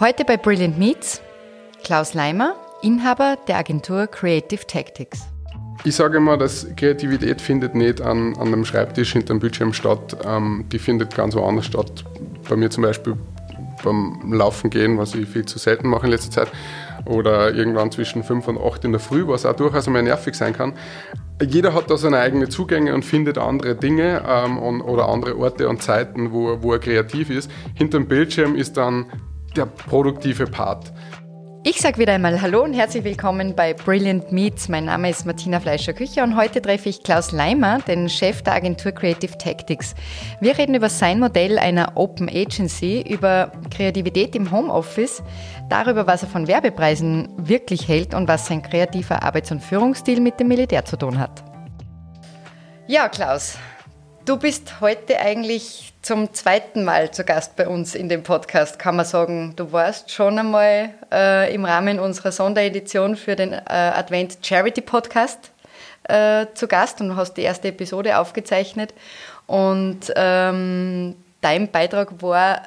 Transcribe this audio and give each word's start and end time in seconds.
Heute 0.00 0.24
bei 0.24 0.36
Brilliant 0.36 0.76
Meets 0.76 1.22
Klaus 1.84 2.14
Leimer, 2.14 2.56
Inhaber 2.82 3.38
der 3.46 3.58
Agentur 3.58 4.08
Creative 4.08 4.66
Tactics. 4.66 5.20
Ich 5.84 5.94
sage 5.94 6.16
immer, 6.16 6.36
dass 6.36 6.66
Kreativität 6.74 7.40
findet 7.40 7.76
nicht 7.76 8.00
an, 8.00 8.36
an 8.36 8.48
einem 8.48 8.64
Schreibtisch 8.64 9.12
hinter 9.12 9.34
dem 9.34 9.38
Bildschirm 9.38 9.72
statt. 9.72 10.16
Ähm, 10.26 10.64
die 10.72 10.80
findet 10.80 11.14
ganz 11.14 11.36
woanders 11.36 11.66
statt. 11.66 12.04
Bei 12.48 12.56
mir 12.56 12.70
zum 12.70 12.82
Beispiel 12.82 13.16
beim 13.84 14.32
Laufen 14.32 14.68
gehen, 14.68 14.98
was 14.98 15.14
ich 15.14 15.28
viel 15.28 15.44
zu 15.44 15.60
selten 15.60 15.88
mache 15.88 16.06
in 16.06 16.10
letzter 16.10 16.32
Zeit. 16.32 16.48
Oder 17.04 17.54
irgendwann 17.54 17.92
zwischen 17.92 18.24
5 18.24 18.48
und 18.48 18.58
8 18.58 18.86
in 18.86 18.90
der 18.90 19.00
Früh, 19.00 19.28
was 19.28 19.46
auch 19.46 19.54
durchaus 19.54 19.86
einmal 19.86 20.02
nervig 20.02 20.34
sein 20.34 20.54
kann. 20.54 20.72
Jeder 21.40 21.72
hat 21.72 21.88
da 21.88 21.96
seine 21.96 22.18
eigenen 22.18 22.50
Zugänge 22.50 22.94
und 22.94 23.04
findet 23.04 23.38
andere 23.38 23.76
Dinge 23.76 24.24
ähm, 24.26 24.58
und, 24.58 24.80
oder 24.80 25.08
andere 25.08 25.38
Orte 25.38 25.68
und 25.68 25.82
Zeiten, 25.82 26.32
wo, 26.32 26.62
wo 26.62 26.72
er 26.72 26.80
kreativ 26.80 27.30
ist. 27.30 27.48
Hinter 27.74 27.98
dem 27.98 28.08
Bildschirm 28.08 28.56
ist 28.56 28.76
dann 28.76 29.06
der 29.56 29.66
produktive 29.66 30.46
Part. 30.46 30.92
Ich 31.66 31.80
sage 31.80 31.96
wieder 31.96 32.12
einmal 32.12 32.42
Hallo 32.42 32.62
und 32.62 32.74
herzlich 32.74 33.04
willkommen 33.04 33.56
bei 33.56 33.72
Brilliant 33.72 34.30
Meets. 34.32 34.68
Mein 34.68 34.84
Name 34.84 35.08
ist 35.08 35.24
Martina 35.24 35.60
Fleischer-Kücher 35.60 36.22
und 36.22 36.36
heute 36.36 36.60
treffe 36.60 36.90
ich 36.90 37.02
Klaus 37.02 37.32
Leimer, 37.32 37.78
den 37.78 38.10
Chef 38.10 38.42
der 38.42 38.52
Agentur 38.52 38.92
Creative 38.92 39.38
Tactics. 39.38 39.94
Wir 40.40 40.58
reden 40.58 40.74
über 40.74 40.90
sein 40.90 41.20
Modell 41.20 41.58
einer 41.58 41.92
Open 41.94 42.28
Agency, 42.28 43.02
über 43.08 43.50
Kreativität 43.70 44.36
im 44.36 44.50
Homeoffice, 44.50 45.22
darüber, 45.70 46.06
was 46.06 46.22
er 46.22 46.28
von 46.28 46.48
Werbepreisen 46.48 47.30
wirklich 47.38 47.88
hält 47.88 48.12
und 48.12 48.28
was 48.28 48.46
sein 48.46 48.60
kreativer 48.60 49.22
Arbeits- 49.22 49.50
und 49.50 49.62
Führungsstil 49.62 50.20
mit 50.20 50.38
dem 50.38 50.48
Militär 50.48 50.84
zu 50.84 50.98
tun 50.98 51.18
hat. 51.18 51.42
Ja, 52.86 53.08
Klaus, 53.08 53.56
du 54.24 54.38
bist 54.38 54.80
heute 54.80 55.20
eigentlich 55.20 55.92
zum 56.02 56.32
zweiten 56.32 56.84
Mal 56.84 57.10
zu 57.10 57.24
Gast 57.24 57.56
bei 57.56 57.68
uns 57.68 57.94
in 57.94 58.08
dem 58.08 58.22
Podcast, 58.22 58.78
kann 58.78 58.96
man 58.96 59.04
sagen. 59.04 59.54
Du 59.56 59.72
warst 59.72 60.10
schon 60.10 60.38
einmal 60.38 60.90
äh, 61.12 61.54
im 61.54 61.64
Rahmen 61.64 61.98
unserer 62.00 62.32
Sonderedition 62.32 63.16
für 63.16 63.36
den 63.36 63.52
äh, 63.52 63.60
Advent 63.66 64.38
Charity 64.42 64.80
Podcast 64.80 65.50
äh, 66.04 66.46
zu 66.54 66.68
Gast 66.68 67.00
und 67.00 67.16
hast 67.16 67.34
die 67.34 67.42
erste 67.42 67.68
Episode 67.68 68.18
aufgezeichnet. 68.18 68.94
Und 69.46 70.12
ähm, 70.16 71.16
dein 71.40 71.70
Beitrag 71.70 72.22
war 72.22 72.62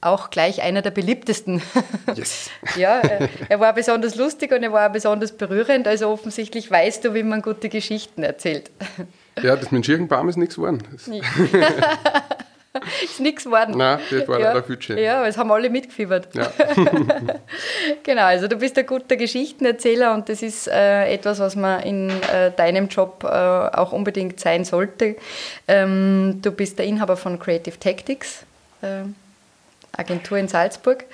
auch 0.00 0.30
gleich 0.30 0.62
einer 0.62 0.82
der 0.82 0.90
beliebtesten. 0.90 1.62
Yes. 2.14 2.50
ja, 2.76 3.00
äh, 3.00 3.28
er 3.48 3.58
war 3.58 3.72
besonders 3.72 4.14
lustig 4.14 4.52
und 4.52 4.62
er 4.62 4.72
war 4.72 4.90
besonders 4.90 5.32
berührend. 5.32 5.88
Also 5.88 6.08
offensichtlich 6.08 6.70
weißt 6.70 7.04
du, 7.04 7.14
wie 7.14 7.22
man 7.22 7.42
gute 7.42 7.68
Geschichten 7.68 8.22
erzählt. 8.22 8.70
Ja, 9.42 9.56
das 9.56 9.70
mit 9.70 9.82
dem 9.82 9.84
Schirchenbaum 9.84 10.28
ist 10.28 10.36
nichts 10.36 10.54
geworden. 10.56 10.82
ist 13.02 13.20
nichts 13.20 13.44
geworden. 13.44 13.76
Nein, 13.76 13.98
das 14.10 14.28
war 14.28 14.40
ja. 14.40 14.52
leider 14.52 14.80
schön. 14.80 14.98
Ja, 14.98 15.26
es 15.26 15.36
haben 15.36 15.50
alle 15.50 15.70
mitgefiebert. 15.70 16.28
Ja. 16.34 16.52
genau, 18.02 18.22
also 18.22 18.48
du 18.48 18.56
bist 18.56 18.76
ein 18.78 18.86
guter 18.86 19.16
Geschichtenerzähler 19.16 20.14
und 20.14 20.28
das 20.28 20.42
ist 20.42 20.68
äh, 20.68 21.12
etwas, 21.12 21.38
was 21.38 21.56
man 21.56 21.82
in 21.82 22.10
äh, 22.10 22.50
deinem 22.56 22.88
Job 22.88 23.24
äh, 23.24 23.28
auch 23.28 23.92
unbedingt 23.92 24.40
sein 24.40 24.64
sollte. 24.64 25.16
Ähm, 25.68 26.40
du 26.42 26.50
bist 26.50 26.78
der 26.78 26.86
Inhaber 26.86 27.16
von 27.16 27.38
Creative 27.38 27.78
Tactics, 27.78 28.44
äh, 28.82 29.02
Agentur 29.96 30.38
in 30.38 30.48
Salzburg. 30.48 31.04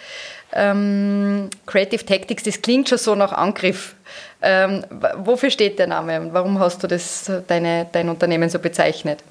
Ähm, 0.52 1.48
Creative 1.66 2.04
Tactics, 2.04 2.42
das 2.42 2.60
klingt 2.60 2.88
schon 2.88 2.98
so 2.98 3.14
nach 3.14 3.32
Angriff. 3.32 3.94
Ähm, 4.42 4.84
wofür 5.18 5.50
steht 5.50 5.78
der 5.78 5.86
Name 5.86 6.20
und 6.20 6.32
warum 6.32 6.58
hast 6.58 6.82
du 6.82 6.86
das, 6.86 7.30
deine, 7.46 7.86
dein 7.92 8.08
Unternehmen 8.08 8.48
so 8.48 8.58
bezeichnet? 8.58 9.22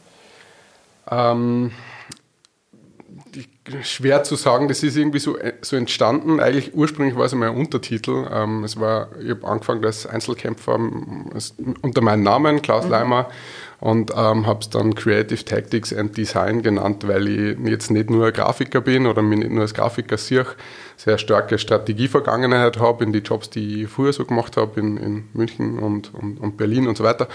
Ähm, 1.11 1.71
schwer 3.83 4.23
zu 4.23 4.35
sagen, 4.35 4.67
das 4.67 4.83
ist 4.83 4.97
irgendwie 4.97 5.19
so, 5.19 5.37
äh, 5.37 5.53
so 5.61 5.75
entstanden. 5.75 6.39
Eigentlich 6.39 6.73
ursprünglich 6.73 7.15
war 7.15 7.25
es 7.25 7.33
einmal 7.33 7.49
ein 7.49 7.55
Untertitel. 7.55 8.27
Ähm, 8.31 8.63
es 8.63 8.79
war, 8.79 9.09
ich 9.21 9.29
habe 9.29 9.47
angefangen 9.47 9.83
als 9.85 10.05
Einzelkämpfer 10.05 10.79
unter 11.81 12.01
meinem 12.01 12.23
Namen, 12.23 12.61
Klaus 12.61 12.85
mhm. 12.85 12.91
Leimer, 12.91 13.29
und 13.79 14.11
ähm, 14.15 14.45
habe 14.45 14.59
es 14.61 14.69
dann 14.69 14.95
Creative 14.95 15.43
Tactics 15.43 15.93
and 15.93 16.17
Design 16.17 16.61
genannt, 16.61 17.07
weil 17.07 17.27
ich 17.27 17.57
jetzt 17.65 17.91
nicht 17.91 18.09
nur 18.09 18.27
ein 18.27 18.33
Grafiker 18.33 18.81
bin 18.81 19.07
oder 19.07 19.21
mich 19.21 19.39
nicht 19.39 19.51
nur 19.51 19.61
als 19.61 19.73
Grafiker 19.73 20.17
sehe, 20.17 20.45
sehr 20.99 21.17
starke 21.17 21.57
Strategievergangenheit 21.57 22.77
habe 22.77 23.05
in 23.05 23.13
die 23.13 23.19
Jobs, 23.19 23.49
die 23.49 23.83
ich 23.83 23.89
früher 23.89 24.11
so 24.11 24.25
gemacht 24.25 24.57
habe 24.57 24.81
in, 24.81 24.97
in 24.97 25.29
München 25.31 25.79
und, 25.79 26.13
und, 26.13 26.41
und 26.41 26.57
Berlin 26.57 26.89
und 26.89 26.97
so 26.97 27.05
weiter. 27.05 27.29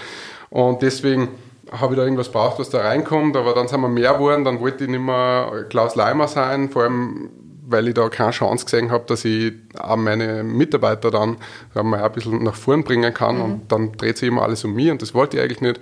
Und 0.51 0.83
deswegen 0.83 1.29
habe 1.71 1.93
ich 1.93 1.97
da 1.97 2.03
irgendwas 2.03 2.29
braucht, 2.29 2.59
was 2.59 2.69
da 2.69 2.81
reinkommt, 2.81 3.35
aber 3.35 3.55
dann 3.55 3.67
sind 3.67 3.81
wir 3.81 3.87
mehr 3.87 4.13
geworden, 4.13 4.45
dann 4.45 4.59
wollte 4.59 4.83
ich 4.83 4.89
nicht 4.91 5.01
mehr 5.01 5.65
Klaus 5.67 5.95
Leimer 5.95 6.27
sein, 6.27 6.69
vor 6.69 6.83
allem 6.83 7.29
weil 7.67 7.87
ich 7.87 7.95
da 7.95 8.07
keine 8.09 8.29
Chance 8.29 8.65
gesehen 8.65 8.91
habe, 8.91 9.05
dass 9.07 9.25
ich 9.25 9.53
auch 9.79 9.95
meine 9.95 10.43
Mitarbeiter 10.43 11.09
dann 11.09 11.37
mal 11.73 12.03
ein 12.03 12.11
bisschen 12.11 12.43
nach 12.43 12.53
vorn 12.53 12.83
bringen 12.83 13.11
kann 13.15 13.37
mhm. 13.37 13.41
und 13.41 13.71
dann 13.71 13.93
dreht 13.93 14.19
sich 14.19 14.27
immer 14.27 14.43
alles 14.43 14.63
um 14.63 14.75
mich 14.75 14.91
und 14.91 15.01
das 15.01 15.15
wollte 15.15 15.37
ich 15.37 15.43
eigentlich 15.43 15.61
nicht. 15.61 15.79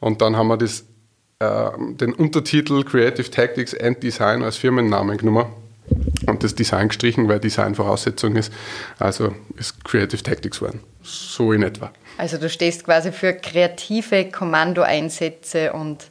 Und 0.00 0.20
dann 0.20 0.36
haben 0.36 0.48
wir 0.48 0.58
das, 0.58 0.84
äh, 1.38 1.70
den 1.78 2.12
Untertitel 2.12 2.84
Creative 2.84 3.30
Tactics 3.30 3.74
and 3.74 4.02
Design 4.02 4.42
als 4.42 4.58
Firmennamen 4.58 5.16
genommen 5.16 5.46
und 6.26 6.42
das 6.42 6.54
Design 6.54 6.88
gestrichen, 6.88 7.28
weil 7.28 7.40
Design 7.40 7.74
Voraussetzung 7.74 8.36
ist. 8.36 8.52
Also 8.98 9.34
ist 9.56 9.84
Creative 9.84 10.22
Tactics 10.22 10.60
geworden. 10.60 10.80
So 11.02 11.52
in 11.52 11.62
etwa. 11.62 11.90
Also 12.18 12.38
du 12.38 12.48
stehst 12.48 12.84
quasi 12.84 13.10
für 13.12 13.32
kreative 13.32 14.30
Kommandoeinsätze 14.30 15.72
und 15.72 16.04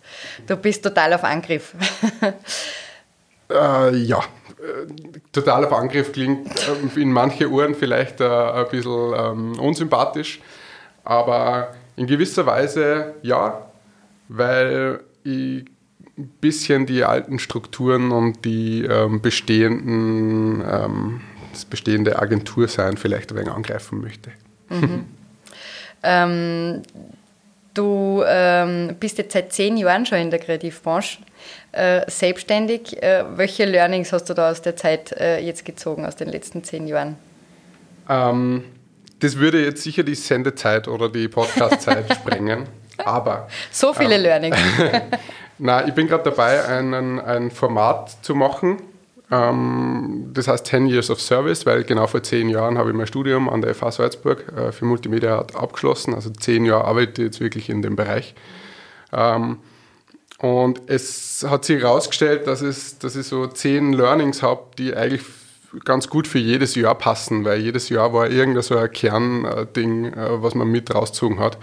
du 0.48 0.56
bist 0.58 0.84
total 0.84 1.14
auf 1.14 1.24
Angriff. 1.24 1.74
äh, 3.50 3.96
ja, 3.96 4.20
äh, 4.20 5.20
total 5.32 5.66
auf 5.66 5.74
Angriff 5.74 6.12
klingt 6.12 6.50
äh, 6.68 7.00
in 7.00 7.12
manche 7.12 7.50
Ohren 7.50 7.76
vielleicht 7.76 8.22
äh, 8.22 8.26
ein 8.26 8.68
bisschen 8.70 9.14
ähm, 9.16 9.60
unsympathisch, 9.60 10.42
aber 11.04 11.74
in 11.96 12.08
gewisser 12.08 12.46
Weise 12.46 13.16
ja, 13.22 13.70
weil 14.28 15.02
ich 15.24 15.66
ein 16.22 16.32
bisschen 16.42 16.86
die 16.86 17.04
alten 17.04 17.40
Strukturen 17.40 18.12
und 18.12 18.46
die 18.46 18.84
ähm, 18.84 19.22
bestehenden, 19.22 20.62
ähm, 20.62 21.22
das 21.52 21.66
bestehende 21.66 22.20
Agentursein 22.20 22.98
vielleicht 22.98 23.32
ein 23.32 23.38
wenig 23.38 23.52
angreifen 23.52 24.02
möchte. 24.02 24.32
Mhm. 24.70 25.06
Ähm, 26.04 26.82
du 27.74 28.24
ähm, 28.26 28.96
bist 29.00 29.18
jetzt 29.18 29.34
seit 29.34 29.54
zehn 29.54 29.78
Jahren 29.78 30.06
schon 30.06 30.20
in 30.20 30.30
der 30.30 30.40
Kreativbranche 30.40 31.20
äh, 31.72 32.10
selbstständig. 32.10 33.02
Äh, 33.02 33.26
welche 33.36 33.66
Learnings 33.66 34.12
hast 34.14 34.30
du 34.30 34.34
da 34.34 34.52
aus 34.52 34.62
der 34.62 34.76
Zeit 34.76 35.12
äh, 35.14 35.40
jetzt 35.40 35.66
gezogen, 35.66 36.06
aus 36.06 36.16
den 36.16 36.30
letzten 36.30 36.64
zehn 36.64 36.88
Jahren? 36.88 37.18
Ähm, 38.10 38.64
das 39.20 39.38
würde 39.38 39.64
jetzt 39.64 39.84
sicher 39.84 40.04
die 40.04 40.16
Sendezeit 40.16 40.88
oder 40.88 41.10
die 41.10 41.28
Podcastzeit 41.28 42.14
sprengen. 42.16 42.68
Aber. 42.98 43.48
So 43.72 43.94
viele 43.94 44.16
ähm, 44.16 44.22
Learnings. 44.22 44.58
Nein, 45.64 45.88
ich 45.88 45.94
bin 45.94 46.08
gerade 46.08 46.24
dabei, 46.24 46.66
ein, 46.66 47.20
ein 47.20 47.52
Format 47.52 48.18
zu 48.24 48.36
machen 48.36 48.78
ähm, 49.32 50.30
das 50.34 50.50
heißt 50.50 50.68
10 50.68 50.88
Years 50.88 51.10
of 51.10 51.22
Service, 51.22 51.66
weil 51.66 51.86
genau 51.86 52.06
vor 52.06 52.22
zehn 52.22 52.50
Jahren 52.50 52.78
habe 52.78 52.90
ich 52.90 52.96
mein 52.96 53.08
Studium 53.08 53.50
an 53.50 53.62
der 53.62 53.74
FH 53.74 53.92
Salzburg 53.92 54.46
äh, 54.56 54.72
für 54.74 54.84
Multimedia 54.86 55.40
abgeschlossen. 55.54 56.14
Also 56.14 56.30
zehn 56.32 56.66
Jahre 56.66 56.84
arbeite 56.84 57.22
ich 57.22 57.28
jetzt 57.28 57.40
wirklich 57.40 57.70
in 57.70 57.82
dem 57.82 57.96
Bereich. 57.96 58.36
Ähm, 59.14 59.60
und 60.40 60.82
es 60.88 61.46
hat 61.48 61.64
sich 61.64 61.82
herausgestellt, 61.82 62.46
dass, 62.46 62.62
es, 62.62 63.00
dass 63.00 63.16
ich 63.16 63.26
so 63.26 63.48
zehn 63.48 63.94
Learnings 63.94 64.44
habe, 64.44 64.64
die 64.78 64.94
eigentlich 64.96 65.22
ganz 65.86 66.10
gut 66.10 66.28
für 66.28 66.40
jedes 66.40 66.76
Jahr 66.76 66.96
passen, 66.96 67.46
weil 67.46 67.62
jedes 67.62 67.88
Jahr 67.88 68.12
war 68.12 68.30
irgendein 68.30 68.64
so 68.64 68.76
ein 68.76 68.92
Kernding, 68.92 70.14
äh, 70.14 70.42
was 70.42 70.56
man 70.56 70.68
mit 70.68 70.94
rausgezogen 70.94 71.40
hat. 71.40 71.58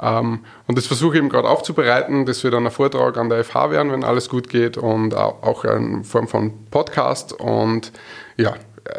Ähm, 0.00 0.44
und 0.66 0.78
das 0.78 0.86
versuche 0.86 1.14
ich 1.14 1.18
eben 1.18 1.28
gerade 1.28 1.48
aufzubereiten. 1.48 2.26
Das 2.26 2.42
wird 2.44 2.54
dann 2.54 2.66
ein 2.66 2.72
Vortrag 2.72 3.16
an 3.16 3.28
der 3.28 3.44
FH 3.44 3.70
werden, 3.70 3.92
wenn 3.92 4.04
alles 4.04 4.28
gut 4.28 4.48
geht 4.48 4.76
und 4.76 5.14
auch 5.14 5.64
in 5.64 6.04
Form 6.04 6.28
von 6.28 6.66
Podcast. 6.70 7.32
Und 7.32 7.92
ja, 8.36 8.54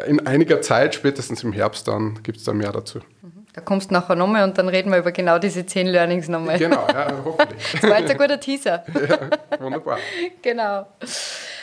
in 0.06 0.26
einiger 0.26 0.60
Zeit, 0.60 0.94
spätestens 0.94 1.42
im 1.42 1.52
Herbst, 1.52 1.88
dann 1.88 2.22
gibt 2.22 2.38
es 2.38 2.44
da 2.44 2.52
mehr 2.52 2.72
dazu. 2.72 2.98
Mhm. 3.22 3.46
Da 3.52 3.60
kommst 3.60 3.90
du 3.90 3.94
nachher 3.94 4.14
nochmal 4.14 4.44
und 4.44 4.56
dann 4.58 4.68
reden 4.68 4.92
wir 4.92 4.98
über 4.98 5.10
genau 5.10 5.38
diese 5.38 5.66
zehn 5.66 5.88
Learnings 5.88 6.28
nochmal. 6.28 6.58
Genau, 6.58 6.86
ja, 6.88 7.12
hoffentlich. 7.24 7.72
Das 7.80 7.90
war 7.90 7.98
jetzt 7.98 8.10
ein 8.10 8.18
guter 8.18 8.38
Teaser. 8.38 8.84
Ja, 9.08 9.18
wunderbar. 9.58 9.98
genau. 10.42 10.86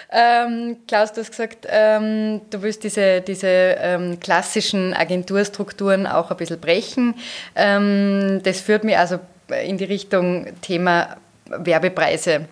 Ähm, 0.09 0.77
Klaus, 0.87 1.11
du 1.11 1.21
hast 1.21 1.31
gesagt, 1.31 1.67
ähm, 1.69 2.41
du 2.49 2.61
willst 2.61 2.83
diese, 2.83 3.21
diese 3.21 3.47
ähm, 3.47 4.19
klassischen 4.19 4.93
Agenturstrukturen 4.93 6.07
auch 6.07 6.31
ein 6.31 6.37
bisschen 6.37 6.59
brechen. 6.59 7.15
Ähm, 7.55 8.41
das 8.43 8.61
führt 8.61 8.83
mich 8.83 8.97
also 8.97 9.19
in 9.65 9.77
die 9.77 9.85
Richtung 9.85 10.47
Thema 10.61 11.17
Werbepreise. 11.49 12.45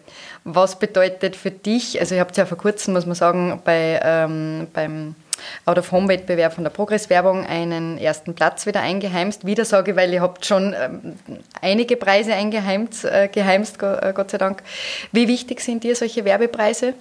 Was 0.44 0.78
bedeutet 0.80 1.36
für 1.36 1.52
dich, 1.52 2.00
also 2.00 2.16
ich 2.16 2.22
habe 2.22 2.32
ja 2.36 2.46
vor 2.46 2.58
kurzem, 2.58 2.94
muss 2.94 3.06
man 3.06 3.16
sagen, 3.16 3.62
bei, 3.64 4.00
ähm, 4.04 4.68
beim 4.74 5.16
Out-of-Home-Wettbewerb 5.66 6.54
von 6.54 6.64
der 6.64 6.72
Progress-Werbung 6.72 7.46
einen 7.46 7.98
ersten 7.98 8.36
Platz 8.36 8.66
wieder 8.66 8.82
eingeheimst. 8.82 9.46
Wieder 9.46 9.66
sage 9.66 9.92
ich, 9.92 9.98
weil 9.98 10.14
ihr 10.14 10.22
habt 10.22 10.46
schon 10.46 10.74
ähm, 10.78 11.18
einige 11.62 11.98
Preise 11.98 12.34
eingeheimst, 12.34 13.06
äh, 13.06 13.30
geheimst, 13.30 13.80
Gott 13.80 14.32
sei 14.32 14.38
Dank. 14.38 14.62
Wie 15.12 15.28
wichtig 15.28 15.62
sind 15.62 15.84
dir 15.84 15.96
solche 15.96 16.26
Werbepreise? 16.26 16.94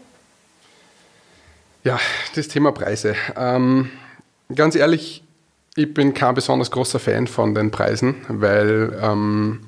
Ja, 1.85 2.01
das 2.35 2.49
Thema 2.49 2.73
Preise. 2.73 3.15
Ähm, 3.37 3.91
ganz 4.55 4.75
ehrlich, 4.75 5.23
ich 5.77 5.93
bin 5.93 6.15
kein 6.15 6.35
besonders 6.35 6.71
großer 6.71 6.99
Fan 6.99 7.27
von 7.27 7.55
den 7.55 7.71
Preisen, 7.71 8.17
weil 8.29 8.99
ähm, 9.03 9.61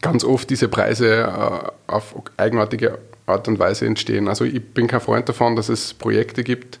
ganz 0.00 0.24
oft 0.24 0.48
diese 0.48 0.68
Preise 0.68 1.24
äh, 1.24 1.92
auf 1.92 2.14
eigenartige 2.38 2.98
Art 3.26 3.46
und 3.46 3.58
Weise 3.58 3.84
entstehen. 3.84 4.26
Also 4.26 4.46
ich 4.46 4.64
bin 4.72 4.86
kein 4.86 5.02
Freund 5.02 5.28
davon, 5.28 5.54
dass 5.54 5.68
es 5.68 5.92
Projekte 5.92 6.42
gibt, 6.42 6.78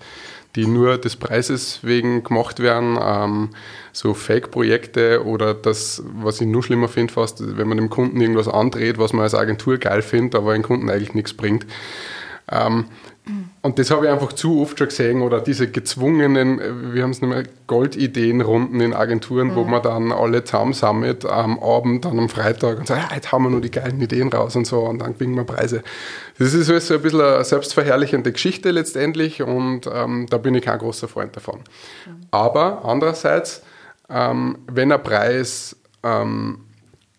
die 0.54 0.66
nur 0.66 0.96
des 0.96 1.16
Preises 1.16 1.80
wegen 1.82 2.24
gemacht 2.24 2.60
werden, 2.60 2.98
ähm, 2.98 3.50
so 3.92 4.14
Fake-Projekte 4.14 5.26
oder 5.26 5.52
das, 5.52 6.02
was 6.06 6.40
ich 6.40 6.46
nur 6.46 6.62
schlimmer 6.62 6.88
finde 6.88 7.12
fast, 7.12 7.58
wenn 7.58 7.68
man 7.68 7.76
dem 7.76 7.90
Kunden 7.90 8.18
irgendwas 8.18 8.48
andreht, 8.48 8.96
was 8.96 9.12
man 9.12 9.24
als 9.24 9.34
Agentur 9.34 9.76
geil 9.76 10.00
findet, 10.00 10.36
aber 10.36 10.54
den 10.54 10.62
Kunden 10.62 10.88
eigentlich 10.88 11.12
nichts 11.12 11.34
bringt. 11.34 11.66
Ähm, 12.50 12.86
und 13.62 13.80
das 13.80 13.90
habe 13.90 14.06
ich 14.06 14.12
einfach 14.12 14.32
zu 14.32 14.60
oft 14.60 14.78
schon 14.78 14.86
gesehen 14.86 15.22
oder 15.22 15.40
diese 15.40 15.68
gezwungenen, 15.68 16.94
wir 16.94 17.02
haben 17.02 17.10
es 17.10 17.20
nicht 17.20 17.30
mehr, 17.30 17.42
Goldideenrunden 17.66 18.80
in 18.80 18.94
Agenturen, 18.94 19.48
mhm. 19.48 19.54
wo 19.56 19.64
man 19.64 19.82
dann 19.82 20.12
alle 20.12 20.44
zusammensammelt 20.44 21.24
am 21.24 21.58
Abend, 21.58 22.04
dann 22.04 22.18
am 22.20 22.28
Freitag 22.28 22.78
und 22.78 22.86
sagt, 22.86 23.10
ja, 23.10 23.16
jetzt 23.16 23.32
haben 23.32 23.42
wir 23.42 23.50
nur 23.50 23.60
die 23.60 23.72
geilen 23.72 24.00
Ideen 24.00 24.28
raus 24.28 24.54
und 24.54 24.66
so 24.66 24.80
und 24.82 25.00
dann 25.00 25.14
gewinnen 25.14 25.34
wir 25.34 25.42
Preise. 25.42 25.82
Das 26.38 26.54
ist 26.54 26.70
alles 26.70 26.86
so 26.86 26.94
ein 26.94 27.02
bisschen 27.02 27.20
eine 27.20 27.42
selbstverherrlichende 27.42 28.30
Geschichte 28.30 28.70
letztendlich 28.70 29.42
und 29.42 29.90
ähm, 29.92 30.26
da 30.30 30.38
bin 30.38 30.54
ich 30.54 30.62
kein 30.62 30.78
großer 30.78 31.08
Freund 31.08 31.34
davon. 31.34 31.58
Mhm. 32.06 32.26
Aber 32.30 32.84
andererseits, 32.84 33.62
ähm, 34.08 34.58
wenn 34.70 34.92
ein 34.92 35.02
Preis 35.02 35.74
ähm, 36.04 36.65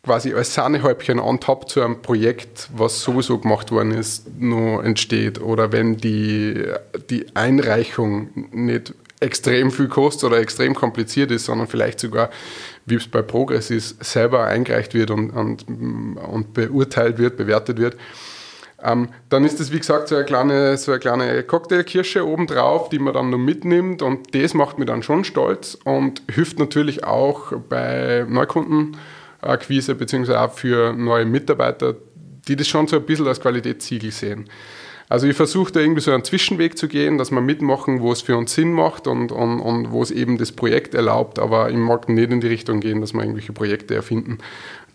quasi 0.08 0.34
als 0.34 0.54
Sahnehäubchen 0.54 1.20
on 1.20 1.42
top 1.42 1.70
zu 1.70 1.82
einem 1.82 2.02
Projekt, 2.02 2.70
was 2.74 3.02
sowieso 3.02 3.40
gemacht 3.40 3.72
worden 3.72 3.92
ist, 3.92 4.26
nur 4.40 4.84
entsteht. 4.86 5.42
Oder 5.42 5.74
wenn 5.74 5.98
die, 5.98 6.64
die 7.10 7.26
Einreichung 7.36 8.30
nicht 8.52 8.94
extrem 9.20 9.70
viel 9.70 9.90
kostet 9.90 10.30
oder 10.30 10.40
extrem 10.40 10.76
kompliziert 10.76 11.30
ist, 11.32 11.46
sondern 11.46 11.68
vielleicht 11.68 12.00
sogar, 12.00 12.30
wie 12.86 12.96
es 12.96 13.08
bei 13.10 13.22
Progress 13.22 13.70
ist, 13.70 14.02
selber 14.02 14.46
eingereicht 14.46 14.94
wird 14.94 15.12
und, 15.12 15.32
und, 15.32 15.66
und 15.68 16.54
beurteilt 16.54 17.18
wird, 17.18 17.36
bewertet 17.36 17.78
wird. 17.78 17.98
Ähm, 18.82 19.10
dann 19.28 19.44
ist 19.44 19.60
das, 19.60 19.74
wie 19.74 19.80
gesagt, 19.80 20.08
so 20.08 20.16
eine 20.16 20.24
kleine, 20.24 20.78
so 20.78 20.94
eine 20.94 21.00
kleine 21.00 21.44
Cocktailkirsche 21.44 22.26
obendrauf, 22.26 22.88
die 22.88 23.00
man 23.00 23.14
dann 23.14 23.30
noch 23.32 23.38
mitnimmt 23.38 24.02
und 24.02 24.34
das 24.34 24.54
macht 24.54 24.78
mich 24.78 24.88
dann 24.88 25.04
schon 25.04 25.26
stolz 25.26 25.78
und 25.84 26.22
hilft 26.32 26.60
natürlich 26.60 27.04
auch 27.04 27.52
bei 27.68 28.26
Neukunden 28.30 28.96
Akquise 29.42 29.96
beziehungsweise 29.96 30.40
auch 30.40 30.54
für 30.54 30.94
neue 30.94 31.26
Mitarbeiter, 31.26 31.96
die 32.48 32.56
das 32.56 32.68
schon 32.68 32.88
so 32.88 32.98
ein 32.98 33.06
bisschen 33.06 33.28
als 33.28 33.40
Qualitätssiegel 33.40 34.12
sehen. 34.12 34.50
Also 35.10 35.28
ich 35.28 35.38
versuche 35.38 35.72
da 35.72 35.80
irgendwie 35.80 36.02
so 36.02 36.12
einen 36.12 36.26
Zwischenweg 36.26 36.78
zu 36.78 36.90
gehen, 36.90 37.18
dass 37.18 37.32
wir 37.32 37.40
mitmachen, 37.40 38.02
wo 38.02 38.12
es 38.12 38.22
für 38.22 38.36
uns 38.36 38.54
Sinn 38.54 38.74
macht 38.74 39.08
und, 39.08 39.32
und, 39.32 39.62
und 39.62 39.92
wo 39.92 40.04
es 40.04 40.12
eben 40.12 40.38
das 40.38 40.52
Projekt 40.52 40.94
erlaubt, 40.96 41.40
aber 41.40 41.70
ich 41.70 41.78
mag 41.78 42.10
nicht 42.10 42.30
in 42.30 42.42
die 42.42 42.48
Richtung 42.48 42.82
gehen, 42.82 43.00
dass 43.00 43.14
wir 43.14 43.22
irgendwelche 43.22 43.54
Projekte 43.54 43.96
erfinden, 43.96 44.40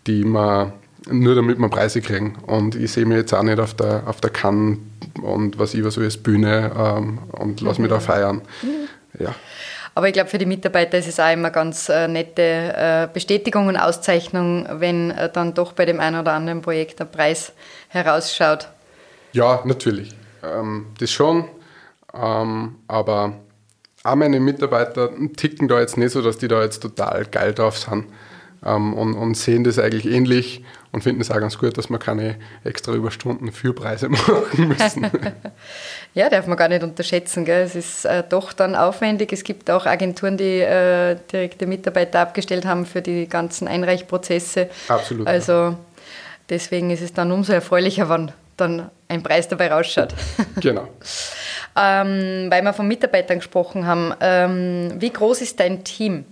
die 0.05 0.23
man 0.23 0.73
nur 1.09 1.35
damit 1.35 1.59
wir 1.59 1.69
Preise 1.69 2.01
kriegen. 2.01 2.35
Und 2.45 2.75
ich 2.75 2.91
sehe 2.91 3.05
mich 3.05 3.17
jetzt 3.17 3.33
auch 3.33 3.43
nicht 3.43 3.59
auf 3.59 3.73
der, 3.73 4.03
auf 4.05 4.21
der 4.21 4.29
Cannes 4.29 4.77
und 5.21 5.59
was 5.59 5.73
ich 5.73 5.83
was 5.83 5.95
so 5.95 6.01
als 6.01 6.17
Bühne 6.17 6.71
ähm, 6.77 7.19
und 7.31 7.61
lass 7.61 7.79
mich 7.79 7.89
da 7.89 7.99
feiern. 7.99 8.41
Mhm. 8.61 9.23
Ja. 9.23 9.35
Aber 9.95 10.07
ich 10.07 10.13
glaube, 10.13 10.29
für 10.29 10.39
die 10.39 10.45
Mitarbeiter 10.45 10.97
ist 10.97 11.07
es 11.07 11.19
auch 11.19 11.31
immer 11.31 11.51
ganz 11.51 11.87
äh, 11.89 12.07
nette 12.07 12.41
äh, 12.41 13.07
Bestätigung 13.13 13.67
und 13.67 13.77
Auszeichnung, 13.77 14.67
wenn 14.69 15.11
äh, 15.11 15.31
dann 15.31 15.53
doch 15.53 15.73
bei 15.73 15.85
dem 15.85 15.99
einen 15.99 16.19
oder 16.19 16.33
anderen 16.33 16.61
Projekt 16.61 16.99
ein 16.99 17.11
Preis 17.11 17.53
herausschaut. 17.89 18.69
Ja, 19.33 19.61
natürlich. 19.65 20.15
Ähm, 20.43 20.87
das 20.99 21.11
schon. 21.11 21.45
Ähm, 22.13 22.75
aber 22.87 23.33
auch 24.03 24.15
meine 24.15 24.39
Mitarbeiter 24.39 25.11
ticken 25.37 25.67
da 25.67 25.79
jetzt 25.79 25.97
nicht 25.97 26.11
so, 26.11 26.21
dass 26.21 26.37
die 26.37 26.47
da 26.47 26.61
jetzt 26.61 26.81
total 26.81 27.25
geil 27.25 27.53
drauf 27.53 27.77
sind 27.77 28.05
ähm, 28.65 28.93
und, 28.93 29.13
und, 29.13 29.35
sehen 29.35 29.63
das 29.63 29.79
eigentlich 29.79 30.05
ähnlich 30.05 30.63
und 30.93 31.03
finden 31.03 31.21
es 31.21 31.31
auch 31.31 31.39
ganz 31.39 31.57
gut, 31.57 31.77
dass 31.77 31.89
wir 31.89 31.97
keine 31.97 32.35
extra 32.63 32.93
Überstunden 32.93 33.51
für 33.51 33.73
Preise 33.73 34.09
machen 34.09 34.67
müssen. 34.69 35.09
ja, 36.13 36.29
darf 36.29 36.47
man 36.47 36.55
gar 36.55 36.69
nicht 36.69 36.83
unterschätzen. 36.83 37.45
Gell? 37.45 37.63
Es 37.63 37.75
ist 37.75 38.05
äh, 38.05 38.23
doch 38.27 38.53
dann 38.53 38.75
aufwendig. 38.75 39.33
Es 39.33 39.43
gibt 39.43 39.69
auch 39.71 39.87
Agenturen, 39.87 40.37
die 40.37 40.59
äh, 40.59 41.17
direkte 41.31 41.65
Mitarbeiter 41.65 42.19
abgestellt 42.21 42.65
haben 42.65 42.85
für 42.85 43.01
die 43.01 43.27
ganzen 43.27 43.67
Einreichprozesse. 43.67 44.69
Absolut. 44.87 45.27
Also 45.27 45.51
ja. 45.51 45.79
deswegen 46.49 46.91
ist 46.91 47.01
es 47.01 47.11
dann 47.11 47.31
umso 47.31 47.53
erfreulicher, 47.53 48.07
wenn 48.07 48.31
dann 48.55 48.91
ein 49.07 49.23
Preis 49.23 49.47
dabei 49.47 49.71
rausschaut. 49.71 50.13
Genau. 50.61 50.87
ähm, 51.75 52.51
weil 52.51 52.61
wir 52.61 52.73
von 52.73 52.87
Mitarbeitern 52.87 53.39
gesprochen 53.39 53.87
haben, 53.87 54.13
ähm, 54.21 54.93
wie 54.99 55.09
groß 55.09 55.41
ist 55.41 55.59
dein 55.59 55.83
Team? 55.83 56.25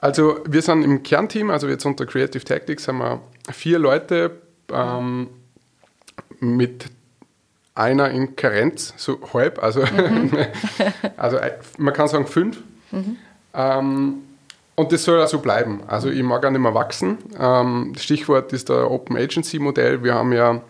Also 0.00 0.40
wir 0.46 0.62
sind 0.62 0.82
im 0.82 1.02
Kernteam, 1.02 1.50
also 1.50 1.68
jetzt 1.68 1.84
unter 1.84 2.06
Creative 2.06 2.42
Tactics 2.42 2.88
haben 2.88 2.98
wir 2.98 3.20
vier 3.52 3.78
Leute 3.78 4.40
ähm, 4.72 5.28
mit 6.38 6.86
einer 7.74 8.10
in 8.10 8.36
Karenz, 8.36 8.94
so 8.96 9.18
halb, 9.32 9.62
also, 9.62 9.80
mhm. 9.80 10.32
also 11.16 11.36
äh, 11.36 11.52
man 11.78 11.94
kann 11.94 12.08
sagen 12.08 12.26
fünf. 12.26 12.62
Mhm. 12.90 13.16
Ähm, 13.54 14.14
und 14.74 14.92
das 14.92 15.04
soll 15.04 15.20
also 15.20 15.40
bleiben. 15.40 15.82
Also 15.86 16.08
ich 16.08 16.22
mag 16.22 16.44
auch 16.44 16.50
nicht 16.50 16.60
mehr 16.60 16.74
wachsen. 16.74 17.18
Ähm, 17.38 17.92
Stichwort 17.98 18.52
ist 18.54 18.70
der 18.70 18.90
Open 18.90 19.16
Agency 19.16 19.58
Modell. 19.58 20.02
Wir 20.02 20.14
haben 20.14 20.32
ja 20.32 20.62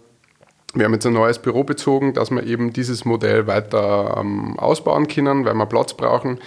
wir 0.75 0.85
haben 0.85 0.93
jetzt 0.93 1.07
ein 1.07 1.13
neues 1.13 1.41
Büro 1.41 1.65
bezogen, 1.65 2.15
dass 2.15 2.31
wir 2.31 2.45
eben 2.45 2.73
dieses 2.73 3.05
Modell 3.05 3.47
weiter 3.47 4.17
ähm, 4.19 4.59
ausbauen 4.59 5.09
können, 5.09 5.45
weil 5.45 5.55
wir 5.55 5.67
Platz 5.67 5.95
brauchen. 5.95 6.39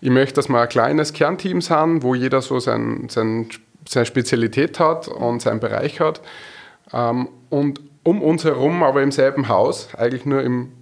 Ich 0.00 0.10
möchte, 0.10 0.34
dass 0.34 0.48
wir 0.48 0.60
ein 0.60 0.68
kleines 0.68 1.12
Kernteam 1.12 1.60
sind, 1.60 2.02
wo 2.02 2.14
jeder 2.14 2.40
so 2.40 2.58
sein, 2.58 3.08
sein, 3.10 3.48
seine 3.88 4.06
Spezialität 4.06 4.78
hat 4.80 5.08
und 5.08 5.42
seinen 5.42 5.60
Bereich 5.60 6.00
hat. 6.00 6.20
Ähm, 6.92 7.28
und 7.50 7.80
um 8.02 8.22
uns 8.22 8.44
herum, 8.44 8.82
aber 8.82 9.02
im 9.02 9.12
selben 9.12 9.48
Haus, 9.48 9.94
eigentlich 9.94 10.24
nur 10.24 10.42
im, 10.42 10.72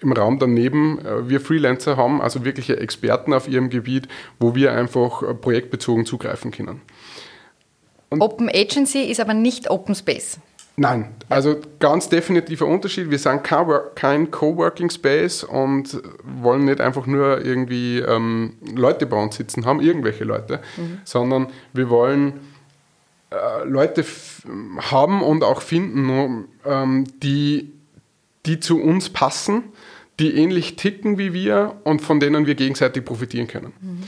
im 0.00 0.12
Raum 0.12 0.38
daneben, 0.38 0.98
äh, 1.04 1.28
wir 1.28 1.40
Freelancer 1.40 1.96
haben, 1.96 2.20
also 2.20 2.44
wirkliche 2.44 2.78
Experten 2.78 3.32
auf 3.32 3.48
ihrem 3.48 3.70
Gebiet, 3.70 4.08
wo 4.40 4.54
wir 4.54 4.72
einfach 4.72 5.22
äh, 5.22 5.34
projektbezogen 5.34 6.04
zugreifen 6.04 6.50
können. 6.50 6.80
Und 8.10 8.22
Open 8.22 8.48
Agency 8.48 9.02
ist 9.02 9.20
aber 9.20 9.34
nicht 9.34 9.70
Open 9.70 9.94
Space. 9.94 10.40
Nein, 10.80 11.08
also 11.28 11.56
ganz 11.80 12.08
definitiver 12.08 12.66
Unterschied. 12.66 13.10
Wir 13.10 13.18
sind 13.18 13.42
kein 13.42 14.30
Coworking 14.30 14.90
Space 14.90 15.42
und 15.42 16.00
wollen 16.22 16.66
nicht 16.66 16.80
einfach 16.80 17.04
nur 17.06 17.44
irgendwie 17.44 17.98
ähm, 17.98 18.54
Leute 18.76 19.06
bei 19.06 19.20
uns 19.20 19.34
sitzen 19.34 19.66
haben, 19.66 19.80
irgendwelche 19.80 20.22
Leute, 20.22 20.60
mhm. 20.76 21.00
sondern 21.04 21.48
wir 21.72 21.90
wollen 21.90 22.34
äh, 23.30 23.64
Leute 23.64 24.04
haben 24.92 25.20
und 25.20 25.42
auch 25.42 25.62
finden, 25.62 26.46
ähm, 26.64 27.04
die, 27.24 27.72
die 28.46 28.60
zu 28.60 28.80
uns 28.80 29.10
passen, 29.10 29.64
die 30.20 30.36
ähnlich 30.36 30.76
ticken 30.76 31.18
wie 31.18 31.32
wir 31.32 31.74
und 31.82 32.02
von 32.02 32.20
denen 32.20 32.46
wir 32.46 32.54
gegenseitig 32.54 33.04
profitieren 33.04 33.48
können. 33.48 33.72
Mhm. 33.80 34.02